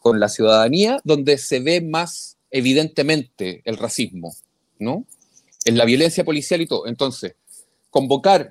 con 0.00 0.20
la 0.20 0.28
ciudadanía, 0.28 1.00
donde 1.04 1.38
se 1.38 1.60
ve 1.60 1.80
más 1.80 2.36
evidentemente 2.50 3.62
el 3.64 3.78
racismo, 3.78 4.36
¿no? 4.78 5.06
En 5.64 5.78
la 5.78 5.86
violencia 5.86 6.22
policial 6.22 6.60
y 6.60 6.66
todo. 6.66 6.86
Entonces, 6.86 7.36
convocar, 7.88 8.50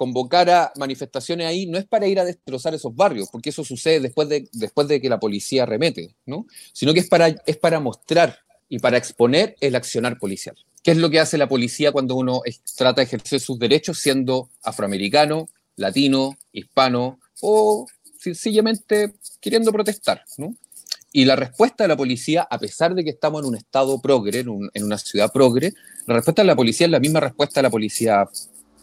convocar 0.00 0.48
a 0.48 0.72
manifestaciones 0.76 1.46
ahí 1.46 1.66
no 1.66 1.76
es 1.76 1.84
para 1.84 2.06
ir 2.06 2.18
a 2.18 2.24
destrozar 2.24 2.74
esos 2.74 2.96
barrios, 2.96 3.28
porque 3.30 3.50
eso 3.50 3.62
sucede 3.62 4.00
después 4.00 4.30
de, 4.30 4.48
después 4.54 4.88
de 4.88 4.98
que 4.98 5.10
la 5.10 5.20
policía 5.20 5.66
remete, 5.66 6.14
¿no? 6.24 6.46
Sino 6.72 6.94
que 6.94 7.00
es 7.00 7.08
para, 7.10 7.28
es 7.28 7.58
para 7.58 7.80
mostrar 7.80 8.38
y 8.70 8.78
para 8.78 8.96
exponer 8.96 9.56
el 9.60 9.74
accionar 9.74 10.18
policial. 10.18 10.56
¿Qué 10.82 10.92
es 10.92 10.96
lo 10.96 11.10
que 11.10 11.20
hace 11.20 11.36
la 11.36 11.50
policía 11.50 11.92
cuando 11.92 12.14
uno 12.14 12.40
trata 12.78 13.02
de 13.02 13.08
ejercer 13.08 13.40
sus 13.40 13.58
derechos 13.58 13.98
siendo 13.98 14.48
afroamericano, 14.62 15.50
latino, 15.76 16.38
hispano 16.50 17.20
o 17.42 17.86
sencillamente 18.18 19.12
queriendo 19.38 19.70
protestar, 19.70 20.24
¿no? 20.38 20.56
Y 21.12 21.26
la 21.26 21.36
respuesta 21.36 21.84
de 21.84 21.88
la 21.88 21.96
policía, 21.98 22.48
a 22.50 22.58
pesar 22.58 22.94
de 22.94 23.04
que 23.04 23.10
estamos 23.10 23.42
en 23.42 23.48
un 23.48 23.56
estado 23.56 24.00
progre, 24.00 24.38
en, 24.38 24.82
una 24.82 24.96
ciudad 24.96 25.30
progre, 25.30 25.74
la 26.06 26.14
respuesta 26.14 26.40
de 26.40 26.46
la 26.46 26.56
policía 26.56 26.86
es 26.86 26.90
la 26.90 27.00
misma 27.00 27.20
respuesta 27.20 27.60
de 27.60 27.64
la 27.64 27.70
policía 27.70 28.24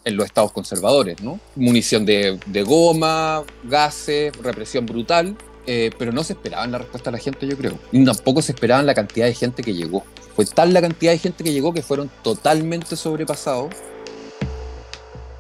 en 0.06 0.16
los 0.16 0.26
estados 0.26 0.52
conservadores, 0.52 1.22
¿no? 1.22 1.40
Munición 1.56 2.06
de, 2.06 2.64
goma, 2.66 3.44
gases, 3.64 4.36
represión 4.38 4.86
brutal, 4.86 5.36
eh, 5.66 5.92
pero 5.98 6.12
no 6.12 6.24
se 6.24 6.34
esperaban 6.34 6.72
la 6.72 6.78
respuesta 6.78 7.12
de 7.12 7.18
la 7.18 7.24
gente, 7.24 7.48
yo 7.48 7.58
creo. 7.58 7.78
Y 7.92 8.04
tampoco 8.06 8.42
se 8.42 8.54
esperaban 8.54 8.86
la 8.86 8.94
cantidad 8.94 9.26
de 9.26 9.34
gente 9.34 9.64
que 9.64 9.74
llegó. 9.74 10.04
Fue 10.36 10.46
tal 10.46 10.74
la 10.74 10.82
cantidad 10.82 11.12
de 11.12 11.18
gente 11.18 11.44
que 11.44 11.52
llegó 11.52 11.74
que 11.74 11.82
fueron 11.82 12.10
totalmente 12.24 12.96
sobrepasados 12.96 13.74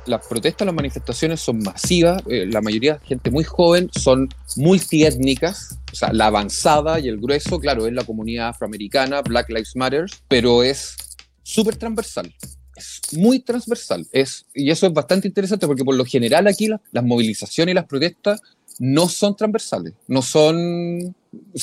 las 0.07 0.25
protestas, 0.25 0.65
las 0.65 0.75
manifestaciones 0.75 1.39
son 1.39 1.59
masivas, 1.59 2.21
eh, 2.27 2.45
la 2.47 2.61
mayoría 2.61 2.99
gente 3.03 3.29
muy 3.29 3.43
joven, 3.43 3.89
son 3.95 4.29
multiétnicas, 4.55 5.77
o 5.91 5.95
sea, 5.95 6.13
la 6.13 6.27
avanzada 6.27 6.99
y 6.99 7.07
el 7.07 7.17
grueso, 7.17 7.59
claro, 7.59 7.87
es 7.87 7.93
la 7.93 8.03
comunidad 8.03 8.49
afroamericana, 8.49 9.21
Black 9.21 9.49
Lives 9.49 9.75
Matter, 9.75 10.05
pero 10.27 10.63
es 10.63 10.95
súper 11.43 11.75
transversal. 11.75 12.33
Es 12.77 13.01
muy 13.13 13.39
transversal. 13.39 14.07
Es, 14.11 14.45
y 14.53 14.69
eso 14.69 14.85
es 14.85 14.93
bastante 14.93 15.27
interesante 15.27 15.65
porque 15.65 15.83
por 15.83 15.95
lo 15.95 16.05
general 16.05 16.47
aquí 16.47 16.69
las 16.91 17.03
movilizaciones 17.03 17.73
y 17.73 17.75
las 17.75 17.85
protestas 17.85 18.39
no 18.79 19.09
son 19.09 19.35
transversales. 19.35 19.93
No 20.07 20.21
son. 20.21 21.15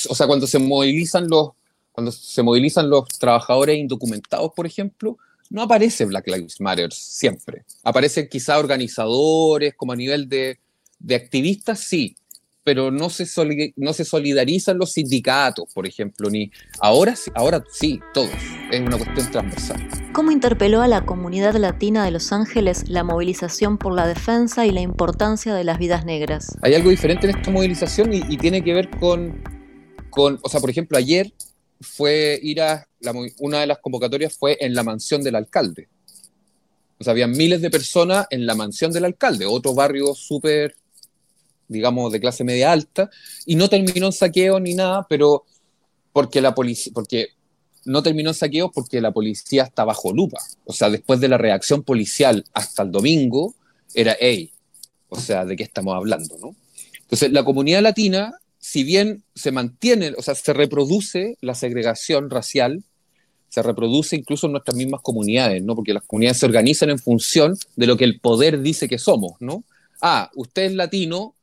O 0.08 0.14
sea, 0.14 0.26
cuando 0.26 0.46
se 0.46 0.58
movilizan 0.58 1.28
los, 1.28 1.50
cuando 1.92 2.10
se 2.10 2.42
movilizan 2.42 2.90
los 2.90 3.08
trabajadores 3.18 3.78
indocumentados, 3.78 4.52
por 4.54 4.66
ejemplo, 4.66 5.16
no 5.50 5.62
aparece 5.62 6.04
Black 6.04 6.26
Lives 6.26 6.60
Matter 6.60 6.92
siempre. 6.92 7.64
Aparecen 7.84 8.28
quizá 8.28 8.58
organizadores, 8.58 9.74
como 9.76 9.92
a 9.92 9.96
nivel 9.96 10.28
de, 10.28 10.58
de 10.98 11.14
activistas, 11.14 11.80
sí, 11.80 12.16
pero 12.64 12.90
no 12.90 13.10
se, 13.10 13.26
no 13.76 13.92
se 13.92 14.04
solidarizan 14.04 14.78
los 14.78 14.92
sindicatos, 14.92 15.66
por 15.72 15.86
ejemplo, 15.86 16.30
ni 16.30 16.50
ahora, 16.80 17.14
ahora 17.34 17.62
sí, 17.70 18.00
todos. 18.12 18.30
Es 18.72 18.80
una 18.80 18.96
cuestión 18.96 19.30
transversal. 19.30 19.88
¿Cómo 20.12 20.30
interpeló 20.30 20.80
a 20.80 20.88
la 20.88 21.04
comunidad 21.04 21.54
latina 21.56 22.04
de 22.04 22.10
Los 22.10 22.32
Ángeles 22.32 22.88
la 22.88 23.04
movilización 23.04 23.78
por 23.78 23.94
la 23.94 24.06
defensa 24.06 24.66
y 24.66 24.70
la 24.70 24.80
importancia 24.80 25.54
de 25.54 25.64
las 25.64 25.78
vidas 25.78 26.04
negras? 26.04 26.56
Hay 26.62 26.74
algo 26.74 26.90
diferente 26.90 27.28
en 27.28 27.36
esta 27.36 27.50
movilización 27.50 28.12
y, 28.12 28.22
y 28.28 28.38
tiene 28.38 28.64
que 28.64 28.72
ver 28.72 28.90
con, 28.98 29.42
con, 30.10 30.40
o 30.42 30.48
sea, 30.48 30.60
por 30.60 30.70
ejemplo, 30.70 30.96
ayer 30.96 31.32
fue 31.80 32.38
ir 32.42 32.60
a, 32.62 32.88
una 33.38 33.60
de 33.60 33.66
las 33.66 33.78
convocatorias 33.78 34.36
fue 34.36 34.56
en 34.60 34.74
la 34.74 34.82
mansión 34.82 35.22
del 35.22 35.36
alcalde. 35.36 35.88
O 36.98 37.04
sea, 37.04 37.10
había 37.10 37.26
miles 37.26 37.60
de 37.60 37.70
personas 37.70 38.26
en 38.30 38.46
la 38.46 38.54
mansión 38.54 38.92
del 38.92 39.04
alcalde, 39.04 39.46
otro 39.46 39.74
barrio 39.74 40.14
súper, 40.14 40.76
digamos, 41.68 42.12
de 42.12 42.20
clase 42.20 42.44
media 42.44 42.72
alta, 42.72 43.10
y 43.46 43.56
no 43.56 43.68
terminó 43.68 44.06
en 44.06 44.12
saqueo 44.12 44.60
ni 44.60 44.74
nada, 44.74 45.06
pero 45.08 45.44
porque 46.12 46.40
la 46.40 46.54
policía, 46.54 46.92
porque 46.94 47.28
no 47.84 48.02
terminó 48.02 48.30
en 48.30 48.34
saqueo 48.34 48.70
porque 48.72 49.00
la 49.00 49.12
policía 49.12 49.64
está 49.64 49.84
bajo 49.84 50.12
lupa. 50.12 50.38
O 50.64 50.72
sea, 50.72 50.88
después 50.88 51.20
de 51.20 51.28
la 51.28 51.38
reacción 51.38 51.82
policial 51.82 52.44
hasta 52.54 52.82
el 52.82 52.90
domingo, 52.90 53.54
era, 53.94 54.16
hey, 54.18 54.52
o 55.08 55.20
sea, 55.20 55.44
¿de 55.44 55.56
qué 55.56 55.62
estamos 55.62 55.94
hablando, 55.94 56.36
no? 56.38 56.56
Entonces, 57.02 57.30
la 57.30 57.44
comunidad 57.44 57.82
latina 57.82 58.38
si 58.64 58.82
bien 58.82 59.22
se 59.34 59.52
mantiene, 59.52 60.14
o 60.16 60.22
sea, 60.22 60.34
se 60.34 60.54
reproduce 60.54 61.36
la 61.42 61.54
segregación 61.54 62.30
racial, 62.30 62.82
se 63.50 63.62
reproduce 63.62 64.16
incluso 64.16 64.46
en 64.46 64.52
nuestras 64.52 64.74
mismas 64.74 65.02
comunidades, 65.02 65.62
¿no? 65.62 65.76
Porque 65.76 65.92
las 65.92 66.04
comunidades 66.04 66.38
se 66.38 66.46
organizan 66.46 66.88
en 66.88 66.98
función 66.98 67.58
de 67.76 67.86
lo 67.86 67.98
que 67.98 68.04
el 68.04 68.20
poder 68.20 68.62
dice 68.62 68.88
que 68.88 68.96
somos, 68.96 69.32
¿no? 69.38 69.64
Ah, 70.00 70.30
usted 70.34 70.62
es 70.62 70.72
latino, 70.72 71.34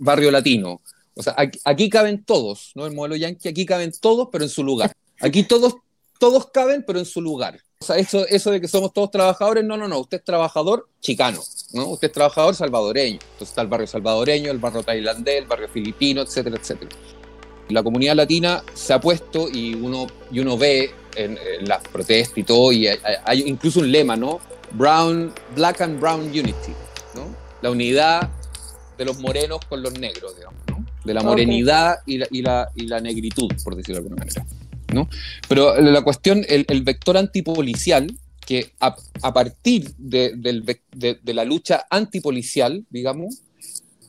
barrio 0.00 0.30
latino. 0.30 0.80
O 1.14 1.22
sea, 1.22 1.34
aquí, 1.36 1.58
aquí 1.64 1.90
caben 1.90 2.24
todos, 2.24 2.72
¿no? 2.74 2.86
El 2.86 2.94
modelo 2.94 3.16
yankee, 3.16 3.48
aquí 3.48 3.66
caben 3.66 3.92
todos, 4.00 4.28
pero 4.30 4.44
en 4.44 4.50
su 4.50 4.64
lugar. 4.64 4.92
Aquí 5.20 5.42
todos, 5.42 5.74
todos 6.18 6.50
caben, 6.50 6.84
pero 6.86 6.98
en 6.98 7.04
su 7.04 7.20
lugar. 7.20 7.60
O 7.80 7.84
sea, 7.84 7.96
eso, 7.96 8.26
eso 8.26 8.50
de 8.50 8.60
que 8.60 8.68
somos 8.68 8.92
todos 8.92 9.10
trabajadores, 9.10 9.64
no, 9.64 9.76
no, 9.76 9.88
no. 9.88 10.00
Usted 10.00 10.18
es 10.18 10.24
trabajador 10.24 10.88
chicano, 11.00 11.40
¿no? 11.72 11.88
Usted 11.88 12.08
es 12.08 12.12
trabajador 12.12 12.54
salvadoreño. 12.54 13.18
Entonces 13.22 13.48
está 13.48 13.62
el 13.62 13.68
barrio 13.68 13.86
salvadoreño, 13.86 14.50
el 14.50 14.58
barrio 14.58 14.82
tailandés, 14.82 15.38
el 15.38 15.46
barrio 15.46 15.68
filipino, 15.68 16.22
etcétera, 16.22 16.56
etcétera. 16.56 16.90
La 17.70 17.82
comunidad 17.82 18.16
latina 18.16 18.62
se 18.74 18.92
ha 18.92 19.00
puesto 19.00 19.48
y 19.48 19.74
uno, 19.74 20.06
y 20.30 20.40
uno 20.40 20.58
ve 20.58 20.92
en, 21.16 21.38
las 21.66 21.82
protestas 21.88 22.36
y 22.38 22.42
todo, 22.42 22.72
y 22.72 22.86
hay, 22.86 23.42
incluso 23.46 23.80
un 23.80 23.90
lema, 23.90 24.16
¿no? 24.16 24.40
Brown, 24.72 25.32
Black 25.54 25.80
and 25.80 26.00
Brown 26.00 26.22
Unity, 26.22 26.72
¿no? 27.14 27.34
La 27.62 27.70
unidad 27.70 28.30
de 29.00 29.06
los 29.06 29.18
morenos 29.18 29.60
con 29.66 29.82
los 29.82 29.98
negros, 29.98 30.36
digamos, 30.36 30.60
¿no? 30.68 30.84
De 31.06 31.14
la 31.14 31.22
morenidad 31.22 32.00
y, 32.04 32.18
la, 32.18 32.28
y, 32.30 32.42
la, 32.42 32.70
y, 32.76 32.86
la, 32.86 33.00
negritud, 33.00 33.50
por 33.64 33.74
decirlo 33.74 33.94
de 33.94 34.06
alguna 34.06 34.16
manera, 34.16 34.44
¿no? 34.92 35.08
Pero 35.48 35.80
la 35.80 36.02
cuestión, 36.02 36.44
el, 36.46 36.66
el 36.68 36.82
vector 36.82 37.16
antipolicial, 37.16 38.14
que 38.46 38.72
a, 38.78 38.94
a 39.22 39.32
partir 39.32 39.94
de, 39.96 40.34
del, 40.36 40.66
de, 40.66 41.18
de, 41.22 41.34
la 41.34 41.46
lucha 41.46 41.86
antipolicial, 41.88 42.84
digamos, 42.90 43.40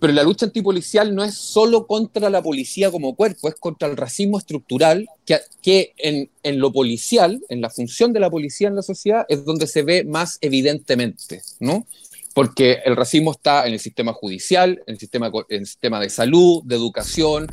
pero 0.02 0.12
la 0.12 0.24
lucha 0.24 0.48
antipolicial 0.48 1.16
no 1.16 1.24
es 1.24 1.36
solo 1.36 1.88
contra 1.88 2.30
la 2.30 2.42
policía 2.42 2.92
como 2.92 3.16
cuerpo, 3.16 3.48
es 3.48 3.56
contra 3.56 3.88
el 3.88 3.96
racismo 3.96 4.40
estructural, 4.40 5.08
que, 5.26 5.40
que 5.62 5.94
en, 6.00 6.30
en, 6.44 6.60
lo 6.60 6.74
policial, 6.74 7.40
en 7.48 7.62
la 7.62 7.70
función 7.70 8.12
de 8.12 8.20
la 8.20 8.30
policía 8.30 8.68
en 8.68 8.76
la 8.76 8.82
sociedad, 8.82 9.26
es 9.30 9.46
donde 9.46 9.68
se 9.68 9.84
ve 9.84 10.04
más 10.04 10.38
evidentemente, 10.42 11.42
¿no? 11.62 11.88
Porque 12.34 12.80
el 12.86 12.96
racismo 12.96 13.32
está 13.32 13.68
en 13.68 13.74
el 13.74 13.80
sistema 13.80 14.14
judicial, 14.14 14.82
en 14.88 14.94
el 14.94 15.00
sistema, 15.00 15.32
en 15.50 15.62
el 15.62 15.66
sistema 15.66 16.00
de 16.00 16.10
salud, 16.10 16.64
de 16.64 16.76
educación. 16.76 17.48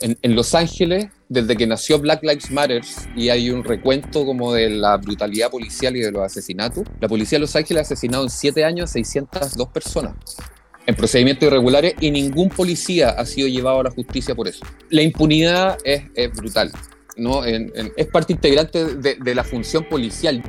En, 0.00 0.18
en 0.20 0.36
Los 0.36 0.54
Ángeles, 0.54 1.06
desde 1.30 1.56
que 1.56 1.66
nació 1.66 1.98
Black 1.98 2.22
Lives 2.22 2.50
Matter 2.50 2.82
y 3.16 3.30
hay 3.30 3.50
un 3.50 3.64
recuento 3.64 4.26
como 4.26 4.52
de 4.52 4.68
la 4.68 4.98
brutalidad 4.98 5.50
policial 5.50 5.96
y 5.96 6.00
de 6.00 6.12
los 6.12 6.22
asesinatos, 6.22 6.84
la 7.00 7.08
policía 7.08 7.36
de 7.36 7.40
Los 7.40 7.56
Ángeles 7.56 7.80
ha 7.80 7.82
asesinado 7.86 8.24
en 8.24 8.30
siete 8.30 8.62
años 8.62 8.90
a 8.90 8.92
602 8.92 9.68
personas 9.68 10.14
en 10.86 10.94
procedimientos 10.94 11.46
irregulares 11.46 11.94
y 12.00 12.10
ningún 12.10 12.48
policía 12.48 13.10
ha 13.10 13.26
sido 13.26 13.48
llevado 13.48 13.80
a 13.80 13.84
la 13.84 13.90
justicia 13.90 14.34
por 14.34 14.48
eso. 14.48 14.64
La 14.90 15.02
impunidad 15.02 15.78
es, 15.84 16.04
es 16.14 16.32
brutal, 16.32 16.70
¿no? 17.16 17.44
En, 17.44 17.72
en, 17.74 17.92
es 17.96 18.06
parte 18.06 18.32
integrante 18.32 18.84
de, 18.96 19.16
de 19.16 19.34
la 19.34 19.44
función 19.44 19.84
policial. 19.84 20.42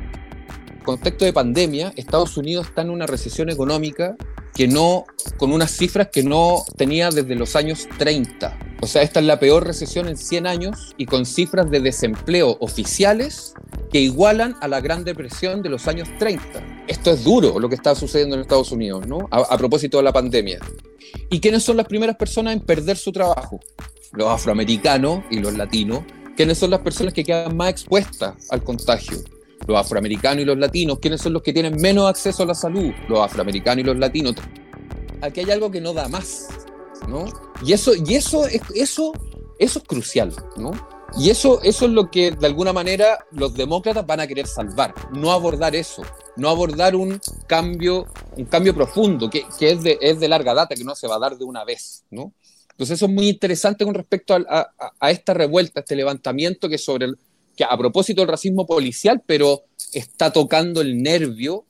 Contexto 0.88 1.26
de 1.26 1.34
pandemia, 1.34 1.92
Estados 1.96 2.38
Unidos 2.38 2.68
está 2.68 2.80
en 2.80 2.88
una 2.88 3.06
recesión 3.06 3.50
económica 3.50 4.16
que 4.54 4.66
no, 4.66 5.04
con 5.36 5.52
unas 5.52 5.70
cifras 5.70 6.08
que 6.10 6.22
no 6.22 6.64
tenía 6.78 7.10
desde 7.10 7.34
los 7.34 7.56
años 7.56 7.86
30. 7.98 8.58
O 8.80 8.86
sea, 8.86 9.02
esta 9.02 9.20
es 9.20 9.26
la 9.26 9.38
peor 9.38 9.66
recesión 9.66 10.08
en 10.08 10.16
100 10.16 10.46
años 10.46 10.94
y 10.96 11.04
con 11.04 11.26
cifras 11.26 11.70
de 11.70 11.80
desempleo 11.80 12.56
oficiales 12.60 13.52
que 13.90 14.00
igualan 14.00 14.56
a 14.62 14.68
la 14.68 14.80
Gran 14.80 15.04
Depresión 15.04 15.60
de 15.60 15.68
los 15.68 15.86
años 15.88 16.08
30. 16.18 16.42
Esto 16.86 17.10
es 17.10 17.22
duro 17.22 17.60
lo 17.60 17.68
que 17.68 17.74
está 17.74 17.94
sucediendo 17.94 18.36
en 18.36 18.40
Estados 18.40 18.72
Unidos, 18.72 19.06
¿no? 19.06 19.28
A, 19.30 19.40
a, 19.40 19.58
propósito 19.58 19.98
de 19.98 20.04
la 20.04 20.12
pandemia. 20.14 20.58
¿Y 21.28 21.38
quiénes 21.38 21.64
son 21.64 21.76
las 21.76 21.86
primeras 21.86 22.16
personas 22.16 22.54
en 22.54 22.60
perder 22.60 22.96
su 22.96 23.12
trabajo? 23.12 23.60
Los 24.12 24.28
afroamericanos 24.28 25.22
y 25.30 25.40
los 25.40 25.52
latinos. 25.52 26.04
¿Quiénes 26.34 26.56
son 26.56 26.70
las 26.70 26.80
personas 26.80 27.12
que 27.12 27.24
quedan 27.24 27.54
más 27.58 27.68
expuestas 27.68 28.36
al 28.48 28.64
contagio? 28.64 29.18
Los 29.66 29.78
afroamericanos 29.78 30.42
y 30.42 30.44
los 30.44 30.58
latinos. 30.58 30.98
¿Quiénes 31.00 31.20
son 31.20 31.32
los 31.32 31.42
que 31.42 31.52
tienen 31.52 31.76
menos 31.76 32.08
acceso 32.08 32.42
a 32.42 32.46
la 32.46 32.54
salud? 32.54 32.92
Los 33.08 33.20
afroamericanos 33.20 33.82
y 33.82 33.86
los 33.86 33.98
latinos. 33.98 34.34
Aquí 35.20 35.40
hay 35.40 35.50
algo 35.50 35.70
que 35.70 35.80
no 35.80 35.92
da 35.92 36.08
más, 36.08 36.48
¿no? 37.08 37.24
Y 37.64 37.72
eso, 37.72 37.92
y 37.94 38.14
eso, 38.14 38.46
eso, 38.46 39.12
eso 39.58 39.78
es 39.78 39.84
crucial, 39.84 40.32
¿no? 40.56 40.70
Y 41.16 41.30
eso, 41.30 41.60
eso 41.62 41.86
es 41.86 41.90
lo 41.90 42.10
que 42.10 42.32
de 42.32 42.46
alguna 42.46 42.72
manera 42.72 43.18
los 43.32 43.54
demócratas 43.54 44.06
van 44.06 44.20
a 44.20 44.26
querer 44.26 44.46
salvar, 44.46 44.94
no 45.12 45.32
abordar 45.32 45.74
eso, 45.74 46.02
no 46.36 46.50
abordar 46.50 46.94
un 46.94 47.18
cambio, 47.46 48.06
un 48.36 48.44
cambio 48.44 48.74
profundo, 48.74 49.30
que, 49.30 49.44
que 49.58 49.72
es, 49.72 49.82
de, 49.82 49.98
es 50.00 50.20
de 50.20 50.28
larga 50.28 50.54
data, 50.54 50.74
que 50.74 50.84
no 50.84 50.94
se 50.94 51.08
va 51.08 51.16
a 51.16 51.18
dar 51.18 51.36
de 51.36 51.44
una 51.44 51.64
vez, 51.64 52.04
¿no? 52.10 52.32
Entonces 52.70 52.96
eso 52.96 53.06
es 53.06 53.12
muy 53.12 53.28
interesante 53.28 53.84
con 53.84 53.94
respecto 53.94 54.34
a, 54.34 54.42
a, 54.48 54.92
a 55.00 55.10
esta 55.10 55.34
revuelta, 55.34 55.80
este 55.80 55.96
levantamiento 55.96 56.68
que 56.68 56.78
sobre 56.78 57.06
el, 57.06 57.18
que 57.58 57.64
a 57.64 57.76
propósito 57.76 58.20
del 58.20 58.30
racismo 58.30 58.66
policial, 58.66 59.20
pero 59.26 59.64
está 59.92 60.32
tocando 60.32 60.80
el 60.80 61.02
nervio, 61.02 61.64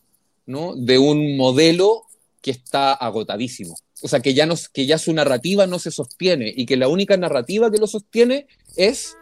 ¿no? 0.45 0.77
De 0.77 0.99
un 0.99 1.39
modelo 1.39 2.03
que 2.43 2.51
está 2.51 2.93
agotadísimo. 2.93 3.75
O 4.03 4.09
sea, 4.09 4.21
que 4.21 4.35
ya, 4.35 4.45
no, 4.45 4.55
que 4.75 4.85
ya 4.85 4.99
su 4.99 5.15
narrativa 5.15 5.67
no 5.67 5.79
se 5.79 5.91
sostiene 5.91 6.53
y 6.55 6.67
que 6.67 6.77
la 6.77 6.89
única 6.89 7.17
narrativa 7.17 7.71
que 7.71 7.79
lo 7.79 7.87
sostiene 7.87 8.47
es 8.77 9.17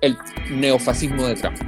el 0.00 0.16
neofascismo 0.52 1.26
de 1.26 1.34
Trump. 1.34 1.58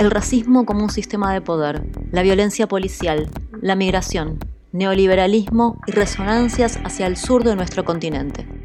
El 0.00 0.10
racismo 0.10 0.66
como 0.66 0.82
un 0.82 0.90
sistema 0.90 1.32
de 1.32 1.40
poder, 1.40 1.84
la 2.10 2.22
violencia 2.22 2.66
policial, 2.66 3.30
la 3.62 3.76
migración, 3.76 4.40
neoliberalismo 4.72 5.80
y 5.86 5.92
resonancias 5.92 6.80
hacia 6.82 7.06
el 7.06 7.16
sur 7.16 7.44
de 7.44 7.54
nuestro 7.54 7.84
continente. 7.84 8.57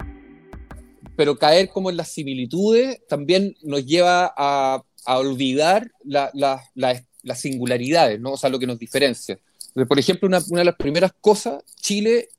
Pero 1.16 1.38
caer 1.38 1.70
como 1.70 1.90
en 1.90 1.98
las 1.98 2.12
similitudes 2.12 3.00
también 3.08 3.56
nos 3.62 3.86
lleva 3.86 4.34
a, 4.36 4.84
olvidar 5.06 5.92
la, 6.04 6.32
la, 6.34 6.64
la, 6.76 7.04
las 7.24 7.42
singularidades, 7.42 8.20
¿no? 8.20 8.34
o 8.34 8.38
sea, 8.38 8.50
lo 8.50 8.60
que 8.60 8.68
nos 8.68 8.80
diferencia. 8.80 9.38
Por 9.74 10.00
ejemplo, 10.00 10.28
una, 10.28 10.42
una 10.50 10.60
de 10.62 10.66
las 10.66 10.76
primeras 10.76 11.12
cosas, 11.20 11.64
Chile 11.82 12.30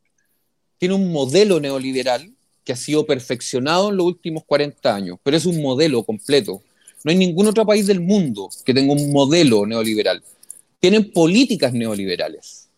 tiene 0.78 0.94
un 0.94 1.12
modelo 1.12 1.60
neoliberal 1.60 2.32
que 2.64 2.72
ha 2.72 2.76
sido 2.76 3.04
perfeccionado 3.04 3.90
en 3.90 3.96
los 3.96 4.06
últimos 4.06 4.44
40 4.44 4.94
años, 4.94 5.18
pero 5.22 5.36
es 5.36 5.44
un 5.44 5.60
modelo 5.60 6.02
completo. 6.02 6.62
No 7.02 7.10
hay 7.10 7.16
ningún 7.16 7.46
otro 7.46 7.66
país 7.66 7.86
del 7.86 8.00
mundo 8.00 8.48
que 8.64 8.72
tenga 8.72 8.92
un 8.92 9.12
modelo 9.12 9.66
neoliberal. 9.66 10.22
Tienen 10.80 11.12
políticas 11.12 11.72
neoliberales. 11.72 12.68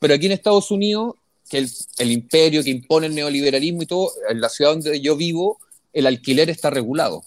Pero 0.00 0.14
aquí 0.14 0.26
en 0.26 0.32
Estados 0.32 0.70
Unidos, 0.70 1.14
que 1.48 1.58
el, 1.58 1.70
el, 1.98 2.12
imperio 2.12 2.62
que 2.62 2.70
impone 2.70 3.06
el 3.06 3.14
neoliberalismo 3.14 3.82
y 3.82 3.86
todo, 3.86 4.12
en 4.28 4.40
la 4.40 4.48
ciudad 4.48 4.72
donde 4.72 5.00
yo 5.00 5.16
vivo, 5.16 5.58
el 5.92 6.06
alquiler 6.06 6.50
está 6.50 6.70
regulado. 6.70 7.24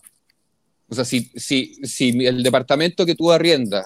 O 0.89 0.95
sea, 0.95 1.05
si, 1.05 1.31
si, 1.36 1.75
si 1.84 2.10
el 2.25 2.43
departamento 2.43 3.05
que 3.05 3.15
tú 3.15 3.31
arriendas 3.31 3.86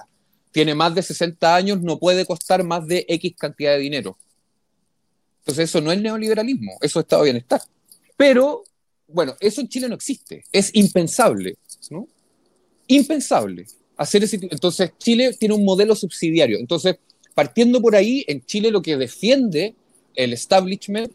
tiene 0.52 0.74
más 0.74 0.94
de 0.94 1.02
60 1.02 1.54
años, 1.54 1.80
no 1.82 1.98
puede 1.98 2.24
costar 2.24 2.64
más 2.64 2.86
de 2.86 3.04
X 3.08 3.34
cantidad 3.38 3.72
de 3.72 3.78
dinero. 3.78 4.16
Entonces 5.40 5.70
eso 5.70 5.80
no 5.80 5.92
es 5.92 6.00
neoliberalismo, 6.00 6.72
eso 6.80 6.98
es 6.98 7.04
estado 7.04 7.22
de 7.22 7.30
bienestar. 7.30 7.60
Pero, 8.16 8.64
bueno, 9.06 9.36
eso 9.38 9.60
en 9.60 9.68
Chile 9.68 9.88
no 9.88 9.94
existe. 9.94 10.44
Es 10.50 10.70
impensable, 10.74 11.56
¿no? 11.90 12.08
Impensable. 12.88 13.66
Hacer 13.96 14.24
ese, 14.24 14.40
entonces, 14.50 14.92
Chile 14.98 15.34
tiene 15.38 15.54
un 15.54 15.64
modelo 15.64 15.94
subsidiario. 15.94 16.58
Entonces, 16.58 16.96
partiendo 17.34 17.80
por 17.80 17.94
ahí, 17.94 18.24
en 18.26 18.44
Chile 18.44 18.70
lo 18.70 18.82
que 18.82 18.96
defiende 18.96 19.76
el 20.16 20.32
establishment 20.32 21.12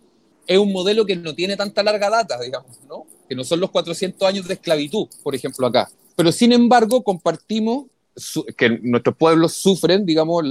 es 0.47 0.57
un 0.57 0.71
modelo 0.71 1.05
que 1.05 1.15
no 1.15 1.35
tiene 1.35 1.57
tanta 1.57 1.83
larga 1.83 2.09
data, 2.09 2.39
digamos, 2.39 2.79
¿no? 2.87 3.05
Que 3.27 3.35
no 3.35 3.43
son 3.43 3.59
los 3.59 3.71
400 3.71 4.27
años 4.27 4.47
de 4.47 4.55
esclavitud, 4.55 5.07
por 5.23 5.35
ejemplo, 5.35 5.67
acá. 5.67 5.89
Pero, 6.15 6.31
sin 6.31 6.51
embargo, 6.51 7.03
compartimos 7.03 7.85
que 8.57 8.69
nuestros 8.81 9.15
pueblos 9.15 9.53
sufren, 9.53 10.05
digamos, 10.05 10.43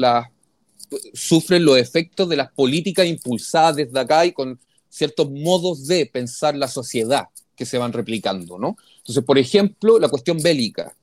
sufren 1.13 1.65
los 1.65 1.79
efectos 1.79 2.29
de 2.29 2.37
las 2.37 2.51
políticas 2.53 3.07
impulsadas 3.07 3.77
desde 3.77 3.99
acá 3.99 4.25
y 4.27 4.33
con 4.33 4.59
ciertos 4.89 5.31
modos 5.31 5.87
de 5.87 6.07
pensar 6.07 6.57
la 6.57 6.69
sociedad 6.69 7.29
que 7.55 7.67
se 7.67 7.79
van 7.79 7.93
replicando, 7.93 8.59
¿no? 8.59 8.77
Entonces, 8.99 9.23
por 9.23 9.39
ejemplo, 9.39 9.99
la 9.99 10.09
cuestión 10.09 10.41
bélica, 10.41 10.95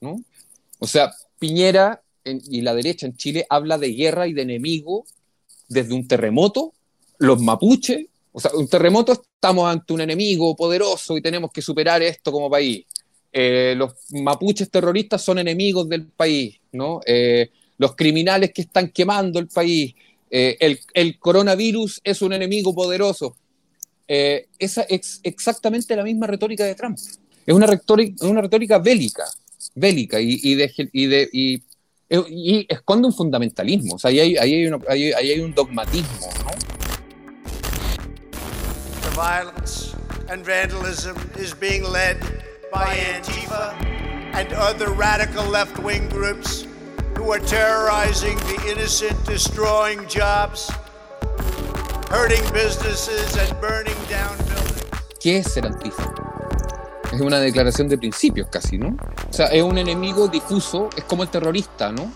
¿no? 0.00 0.22
O 0.78 0.86
sea, 0.86 1.12
Piñera 1.38 2.02
en, 2.24 2.40
y 2.48 2.60
la 2.60 2.74
derecha 2.74 3.06
en 3.06 3.16
Chile 3.16 3.46
habla 3.50 3.78
de 3.78 3.92
guerra 3.92 4.28
y 4.28 4.32
de 4.32 4.42
enemigo 4.42 5.04
desde 5.68 5.94
un 5.94 6.06
terremoto, 6.06 6.72
los 7.24 7.40
mapuches, 7.40 8.06
o 8.32 8.40
sea, 8.40 8.50
un 8.54 8.68
terremoto 8.68 9.12
estamos 9.12 9.70
ante 9.70 9.92
un 9.92 10.00
enemigo 10.00 10.56
poderoso 10.56 11.16
y 11.16 11.22
tenemos 11.22 11.52
que 11.52 11.62
superar 11.62 12.02
esto 12.02 12.32
como 12.32 12.50
país. 12.50 12.84
Eh, 13.32 13.74
los 13.76 13.94
mapuches 14.10 14.70
terroristas 14.70 15.22
son 15.22 15.38
enemigos 15.38 15.88
del 15.88 16.06
país, 16.06 16.60
¿no? 16.72 17.00
Eh, 17.06 17.50
los 17.78 17.96
criminales 17.96 18.52
que 18.52 18.62
están 18.62 18.88
quemando 18.90 19.38
el 19.38 19.48
país, 19.48 19.94
eh, 20.30 20.56
el, 20.60 20.78
el, 20.94 21.18
coronavirus 21.18 22.00
es 22.04 22.22
un 22.22 22.32
enemigo 22.32 22.74
poderoso. 22.74 23.36
Eh, 24.06 24.48
esa 24.58 24.82
es 24.82 25.20
exactamente 25.22 25.96
la 25.96 26.04
misma 26.04 26.26
retórica 26.26 26.64
de 26.64 26.74
Trump. 26.74 26.98
Es 27.46 27.54
una 27.54 27.66
retórica, 27.66 28.26
una 28.26 28.40
retórica 28.40 28.78
bélica, 28.78 29.24
bélica 29.74 30.20
y, 30.20 30.40
y, 30.42 30.54
de, 30.54 30.72
y, 30.92 31.06
de, 31.06 31.28
y, 31.32 31.62
y, 32.28 32.66
esconde 32.68 33.08
un 33.08 33.14
fundamentalismo. 33.14 33.94
O 33.94 33.98
sea, 33.98 34.10
ahí 34.10 34.20
hay, 34.20 34.36
ahí 34.36 34.54
hay, 34.54 34.72
ahí, 34.88 35.12
ahí 35.12 35.30
hay 35.32 35.40
un 35.40 35.54
dogmatismo. 35.54 36.28
¿no? 36.44 36.73
Violence 39.14 39.94
and 40.28 40.44
vandalism 40.44 41.16
is 41.38 41.54
being 41.54 41.84
led 41.84 42.18
by 42.72 42.96
Antifa 43.14 43.72
and 44.34 44.52
other 44.54 44.90
radical 44.90 45.44
left-wing 45.44 46.08
groups 46.08 46.66
who 47.16 47.30
are 47.30 47.38
terrorizing 47.38 48.36
the 48.38 48.58
innocent, 48.68 49.14
destroying 49.24 50.04
jobs, 50.08 50.68
hurting 52.10 52.42
businesses 52.52 53.36
and 53.36 53.60
burning 53.60 53.94
down 54.10 54.36
buildings. 54.48 54.82
¿Qué 55.20 55.38
es 55.38 55.52
ser 55.52 55.64
antifa? 55.66 56.12
Es 57.12 57.20
una 57.20 57.38
declaración 57.38 57.88
de 57.88 57.96
principios 57.96 58.48
casi, 58.50 58.78
¿no? 58.78 58.96
O 59.30 59.32
sea, 59.32 59.46
es 59.46 59.62
un 59.62 59.78
enemigo 59.78 60.26
difuso, 60.26 60.90
es 60.96 61.04
como 61.04 61.22
el 61.22 61.28
terrorista, 61.28 61.92
¿no? 61.92 62.12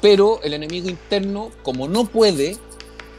Pero 0.00 0.40
el 0.44 0.54
enemigo 0.54 0.88
interno, 0.88 1.50
como 1.64 1.88
no 1.88 2.04
puede, 2.04 2.56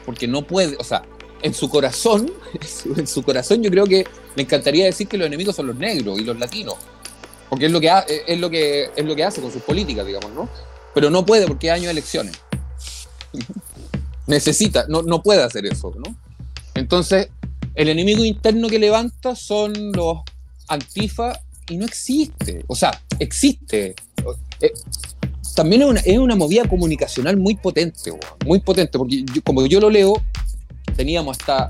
porque 0.06 0.26
no 0.26 0.46
puede, 0.46 0.78
o 0.78 0.84
sea, 0.84 1.02
en 1.46 1.54
su 1.54 1.70
corazón, 1.70 2.32
en 2.96 3.06
su 3.06 3.22
corazón 3.22 3.62
yo 3.62 3.70
creo 3.70 3.86
que 3.86 4.04
me 4.34 4.42
encantaría 4.42 4.84
decir 4.84 5.06
que 5.06 5.16
los 5.16 5.28
enemigos 5.28 5.54
son 5.54 5.68
los 5.68 5.76
negros 5.76 6.18
y 6.18 6.24
los 6.24 6.36
latinos, 6.38 6.74
porque 7.48 7.66
es 7.66 7.72
lo 7.72 7.80
que, 7.80 7.88
ha, 7.88 8.00
es 8.00 8.38
lo 8.40 8.50
que, 8.50 8.90
es 8.96 9.04
lo 9.04 9.14
que 9.14 9.24
hace 9.24 9.40
con 9.40 9.52
sus 9.52 9.62
políticas, 9.62 10.04
digamos, 10.04 10.32
¿no? 10.32 10.48
Pero 10.92 11.08
no 11.08 11.24
puede 11.24 11.46
porque 11.46 11.70
hay 11.70 11.80
año 11.80 11.86
de 11.86 11.92
elecciones. 11.92 12.34
necesita, 14.26 14.86
no, 14.88 15.02
no 15.02 15.22
puede 15.22 15.42
hacer 15.44 15.66
eso, 15.66 15.94
¿no? 15.96 16.16
Entonces, 16.74 17.28
el 17.76 17.88
enemigo 17.88 18.24
interno 18.24 18.68
que 18.68 18.80
levanta 18.80 19.36
son 19.36 19.92
los 19.92 20.18
antifa 20.66 21.38
y 21.70 21.76
no 21.76 21.84
existe. 21.84 22.64
O 22.66 22.74
sea, 22.74 23.00
existe. 23.20 23.94
Eh, 24.60 24.72
también 25.54 25.82
es 25.82 25.88
una, 25.88 26.00
es 26.00 26.18
una, 26.18 26.34
movida 26.34 26.68
comunicacional 26.68 27.36
muy 27.36 27.54
potente, 27.54 28.12
muy 28.44 28.58
potente, 28.58 28.98
porque 28.98 29.24
como 29.44 29.64
yo 29.66 29.80
lo 29.80 29.90
leo, 29.90 30.20
teníamos 30.96 31.38
hasta, 31.38 31.68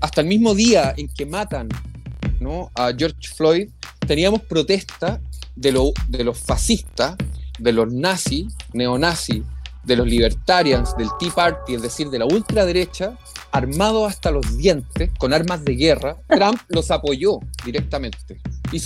hasta 0.00 0.20
el 0.20 0.26
mismo 0.26 0.54
día 0.54 0.94
en 0.96 1.08
que 1.08 1.26
matan 1.26 1.68
¿no? 2.40 2.70
a 2.74 2.92
George 2.96 3.28
Floyd, 3.34 3.68
teníamos 4.06 4.42
protesta 4.42 5.20
de, 5.54 5.72
lo, 5.72 5.92
de 6.08 6.24
los 6.24 6.38
fascistas, 6.38 7.16
de 7.58 7.72
los 7.72 7.92
nazis, 7.92 8.46
neonazis, 8.72 9.42
de 9.84 9.96
los 9.96 10.06
libertarians, 10.06 10.96
del 10.96 11.08
Tea 11.18 11.30
Party, 11.34 11.74
es 11.74 11.82
decir, 11.82 12.10
de 12.10 12.18
la 12.18 12.26
ultraderecha, 12.26 13.16
armados 13.52 14.08
hasta 14.08 14.30
los 14.30 14.56
dientes, 14.56 15.10
con 15.18 15.32
armas 15.32 15.64
de 15.64 15.74
guerra, 15.74 16.16
Trump 16.28 16.60
los 16.68 16.90
apoyó 16.90 17.38
directamente. 17.64 18.40
Y, 18.72 18.80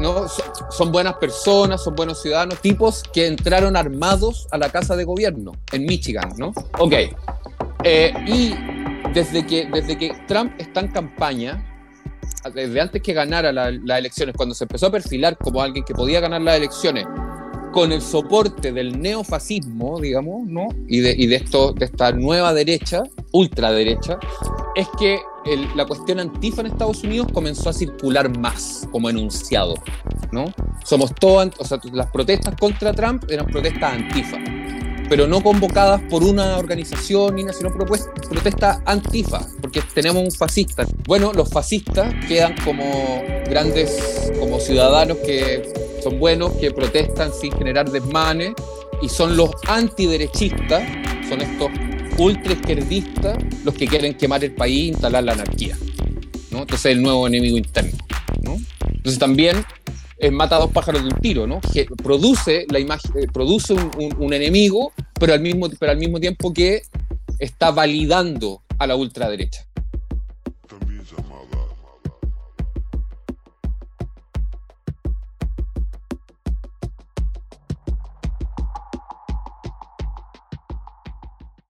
no, 0.00 0.26
son, 0.70 0.90
buenas 0.90 1.14
personas, 1.14 1.82
son 1.84 1.94
buenos 1.94 2.20
ciudadanos, 2.22 2.60
tipos 2.60 3.02
que 3.12 3.26
entraron 3.26 3.76
armados 3.76 4.48
a 4.50 4.58
la 4.58 4.70
casa 4.70 4.96
de 4.96 5.04
gobierno 5.04 5.52
en 5.72 5.84
Michigan, 5.84 6.32
¿no? 6.36 6.52
Ok. 6.78 6.94
Eh, 7.84 8.12
y 8.26 8.54
desde 9.12 9.46
que, 9.46 9.66
desde 9.66 9.96
que 9.96 10.12
Trump 10.26 10.52
está 10.58 10.80
en 10.80 10.88
campaña, 10.88 11.64
desde 12.54 12.80
antes 12.80 13.02
que 13.02 13.12
ganara 13.12 13.52
las 13.52 13.98
elecciones, 13.98 14.34
cuando 14.36 14.54
se 14.54 14.64
empezó 14.64 14.86
a 14.86 14.90
perfilar 14.90 15.36
como 15.36 15.60
alguien 15.60 15.84
que 15.84 15.94
podía 15.94 16.20
ganar 16.20 16.40
las 16.40 16.56
elecciones, 16.56 17.06
con 17.72 17.92
el 17.92 18.00
soporte 18.00 18.72
del 18.72 19.00
neofascismo, 19.00 20.00
digamos, 20.00 20.46
¿no? 20.46 20.68
Y 20.88 21.00
de, 21.00 21.14
y 21.16 21.26
de, 21.26 21.36
esto, 21.36 21.72
de 21.72 21.84
esta 21.84 22.12
nueva 22.12 22.54
derecha, 22.54 23.02
ultraderecha, 23.32 24.18
es 24.74 24.88
que 24.98 25.20
la 25.74 25.86
cuestión 25.86 26.20
antifa 26.20 26.60
en 26.60 26.68
Estados 26.68 27.02
Unidos 27.04 27.28
comenzó 27.32 27.70
a 27.70 27.72
circular 27.72 28.36
más 28.38 28.86
como 28.90 29.08
enunciado, 29.08 29.74
¿no? 30.32 30.52
Somos 30.84 31.14
todos, 31.14 31.50
o 31.58 31.64
sea, 31.64 31.78
las 31.92 32.10
protestas 32.10 32.54
contra 32.56 32.92
Trump 32.92 33.24
eran 33.30 33.46
protestas 33.46 33.94
antifa, 33.94 34.38
pero 35.08 35.26
no 35.26 35.42
convocadas 35.42 36.00
por 36.02 36.22
una 36.22 36.58
organización 36.58 37.36
ni 37.36 37.44
sino 37.52 37.72
protestas 37.72 38.80
antifa, 38.84 39.46
porque 39.60 39.80
tenemos 39.94 40.22
un 40.22 40.30
fascista. 40.30 40.86
Bueno, 41.06 41.32
los 41.32 41.48
fascistas 41.48 42.14
quedan 42.26 42.54
como 42.64 43.22
grandes, 43.48 44.30
como 44.38 44.60
ciudadanos 44.60 45.18
que 45.18 45.72
son 46.02 46.18
buenos, 46.18 46.52
que 46.52 46.70
protestan 46.70 47.32
sin 47.32 47.52
generar 47.52 47.90
desmanes, 47.90 48.52
y 49.00 49.08
son 49.08 49.36
los 49.36 49.50
antiderechistas, 49.66 50.82
son 51.28 51.40
estos 51.40 51.70
ultra 52.18 52.52
izquierdistas 52.52 53.38
los 53.64 53.74
que 53.74 53.86
quieren 53.86 54.14
quemar 54.14 54.42
el 54.44 54.52
país 54.52 54.84
e 54.84 54.88
instalar 54.88 55.24
la 55.24 55.32
anarquía. 55.32 55.78
¿no? 56.50 56.60
Entonces 56.62 56.86
el 56.86 57.02
nuevo 57.02 57.26
enemigo 57.26 57.56
interno. 57.56 57.96
¿no? 58.42 58.56
Entonces 58.88 59.18
también 59.18 59.64
eh, 60.18 60.30
mata 60.30 60.58
dos 60.58 60.70
pájaros 60.70 61.02
de 61.02 61.08
un 61.08 61.20
tiro, 61.20 61.46
¿no? 61.46 61.60
Que 61.72 61.86
produce, 62.02 62.66
la 62.70 62.78
imagen, 62.78 63.10
eh, 63.16 63.26
produce 63.32 63.74
un, 63.74 63.90
un, 64.18 64.32
enemigo, 64.32 64.92
pero 65.18 65.32
al, 65.32 65.40
mismo, 65.40 65.68
pero 65.78 65.92
al 65.92 65.98
mismo 65.98 66.18
tiempo 66.18 66.52
que 66.52 66.82
está 67.38 67.70
validando 67.70 68.62
a 68.78 68.86
la 68.86 68.96
ultraderecha. 68.96 69.67